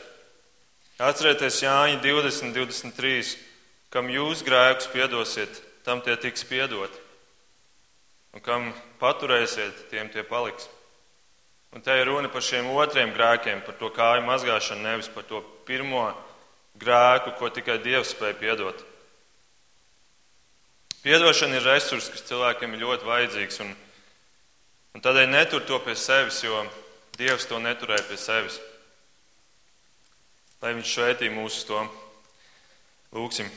Atcerieties 0.98 1.60
Jāņa 1.62 2.00
20, 2.02 2.54
23, 2.58 3.36
kam 3.94 4.10
jūs 4.10 4.42
grēkus 4.46 4.90
piedosiet, 4.94 5.62
tam 5.86 6.02
tie 6.06 6.16
tiks 6.18 6.46
piedoti. 6.46 7.04
Un 8.34 8.42
kam 8.46 8.72
paturēsiet, 9.02 9.88
tiem 9.90 10.10
tie 10.14 10.26
paliks. 10.26 10.70
Un 11.76 11.84
te 11.84 11.96
ir 12.00 12.08
runa 12.08 12.30
par 12.32 12.46
šiem 12.46 12.70
otriem 12.72 13.12
grēkiem, 13.16 13.64
par 13.66 13.76
to 13.80 13.90
kāju 13.94 14.24
mazgāšanu, 14.28 14.86
nevis 14.86 15.10
par 15.12 15.26
to 15.28 15.42
pirmo 15.68 16.06
grēku, 16.80 17.36
ko 17.40 17.50
tikai 17.52 17.80
Dievs 17.84 18.14
spēja 18.16 18.38
piedot. 18.40 18.86
Piedošana 21.04 21.60
ir 21.60 21.68
resurs, 21.68 22.10
kas 22.12 22.26
cilvēkiem 22.28 22.74
ir 22.74 22.84
ļoti 22.84 23.08
vajadzīgs. 23.08 23.60
Un, 23.64 23.76
un 24.96 25.04
tādēļ 25.04 25.30
netur 25.32 25.64
to 25.68 25.78
pie 25.86 25.96
sevis, 25.96 26.42
jo 26.44 26.66
Dievs 27.20 27.48
to 27.50 27.60
neturēja 27.62 28.08
pie 28.10 28.18
sevis. 28.20 28.58
Lai 30.62 30.74
viņš 30.74 30.94
svētī 30.98 31.30
mūsu 31.34 31.68
to. 31.70 31.84
Lūksim. 33.16 33.48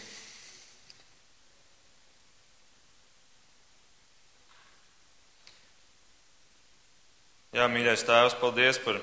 Jā, 7.55 7.67
mīļais 7.71 8.05
Tēvs, 8.07 8.37
paldies 8.41 8.79
par, 8.83 9.01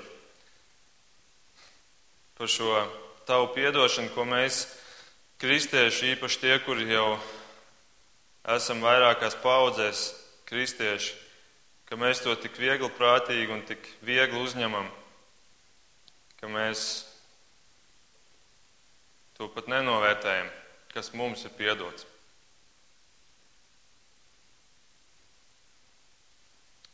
par 2.37 2.51
šo 2.51 2.71
tavu 3.27 3.49
piedošanu, 3.55 4.13
ko 4.15 4.23
mēs, 4.27 4.61
kristieši, 5.41 6.13
īpaši 6.15 6.39
tie, 6.43 6.53
kuri 6.63 6.87
jau 6.93 7.17
esam 8.55 8.79
vairākās 8.85 9.35
paudzēs, 9.43 10.05
kristieši, 10.47 11.11
ka 11.89 11.99
mēs 11.99 12.23
to 12.23 12.37
tik 12.39 12.55
viegli 12.59 12.89
prātīgi 12.95 13.51
un 13.51 13.67
tik 13.67 13.83
viegli 14.07 14.39
uzņemam, 14.45 14.87
ka 16.39 16.49
mēs 16.51 16.87
To 19.37 19.45
pat 19.53 19.67
nenovērtējam, 19.69 20.47
kas 20.89 21.11
mums 21.13 21.43
ir 21.45 21.51
piedots. 21.53 22.07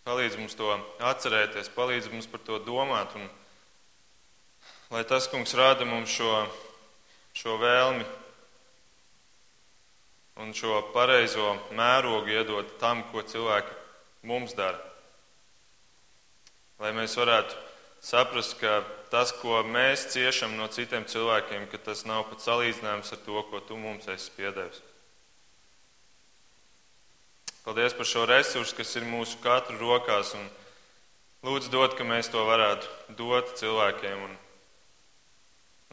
Palīdz 0.03 0.35
mums 0.35 0.57
to 0.59 0.67
atcerēties, 0.99 1.71
palīdz 1.71 2.09
mums 2.11 2.27
par 2.27 2.41
to 2.43 2.57
domāt, 2.65 3.13
un 3.15 3.29
lai 4.91 5.03
tas, 5.07 5.29
kungs, 5.31 5.55
rāda 5.55 5.87
mums 5.87 6.11
šo, 6.11 6.31
šo 7.39 7.55
vēlmi 7.61 8.03
un 10.43 10.51
šo 10.57 10.81
pareizo 10.91 11.53
mērogu 11.77 12.35
iedot 12.35 12.75
tam, 12.83 13.05
ko 13.13 13.23
cilvēki 13.23 13.79
mums 14.27 14.57
dara. 14.59 14.81
Lai 16.83 16.91
mēs 16.91 17.15
varētu 17.15 17.55
saprast, 18.03 18.57
ka 18.59 18.81
tas, 19.13 19.31
ko 19.39 19.61
mēs 19.63 20.09
ciešam 20.11 20.57
no 20.59 20.67
citiem 20.67 21.07
cilvēkiem, 21.07 21.69
tas 21.85 22.03
nav 22.09 22.27
pat 22.27 22.43
salīdzināms 22.43 23.15
ar 23.15 23.23
to, 23.23 23.43
ko 23.47 23.63
tu 23.63 23.79
mums 23.79 24.09
esi 24.11 24.35
piedevis. 24.35 24.83
Paldies 27.63 27.93
par 27.95 28.03
šo 28.03 28.25
resursu, 28.27 28.75
kas 28.75 28.89
ir 28.99 29.05
mūsu 29.07 29.37
katru 29.39 29.77
rokās, 29.79 30.33
lūdzu 31.47 31.69
dot, 31.71 31.93
ka 31.95 32.03
mēs 32.03 32.27
to 32.31 32.41
varētu 32.43 33.15
dot 33.15 33.53
cilvēkiem 33.55 34.23
un, 34.25 34.33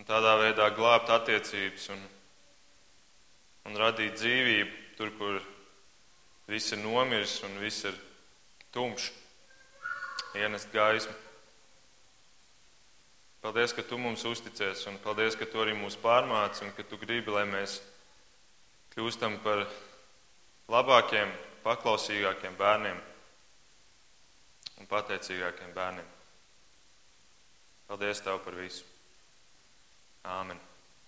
un 0.00 0.08
tādā 0.08 0.32
veidā 0.40 0.66
glābt 0.74 1.12
attiecības 1.14 1.84
un, 1.94 2.00
un 3.70 3.78
radīt 3.78 4.16
dzīvību 4.18 4.80
tur, 4.98 5.12
kur 5.14 5.38
viss 6.50 6.74
ir 6.74 6.82
nomiris 6.82 7.36
un 7.46 7.54
viss 7.62 7.86
ir 7.86 7.94
tumšs, 8.74 9.12
ienest 10.42 10.72
gaismu. 10.74 11.14
Paldies, 13.40 13.72
ka 13.72 13.84
tu 13.86 13.96
mums 13.96 14.26
uzticies, 14.26 14.82
un 14.90 14.98
paldies, 15.00 15.38
ka 15.38 15.46
tu 15.46 15.62
arī 15.62 15.76
mūs 15.78 15.94
pārmāci, 16.02 16.66
un 16.66 16.74
ka 16.74 16.82
tu 16.82 16.98
gribi, 16.98 17.30
lai 17.32 17.46
mēs 17.48 17.78
kļūstam 18.96 19.38
par 19.46 19.62
labākiem, 20.68 21.30
paklausīgākiem 21.64 22.56
bērniem 22.58 23.02
un 24.80 24.88
pateicīgākiem 24.90 25.74
bērniem. 25.76 26.08
Paldies 27.90 28.22
Tev 28.24 28.40
par 28.44 28.56
visu. 28.56 28.84
Āmen. 30.24 30.69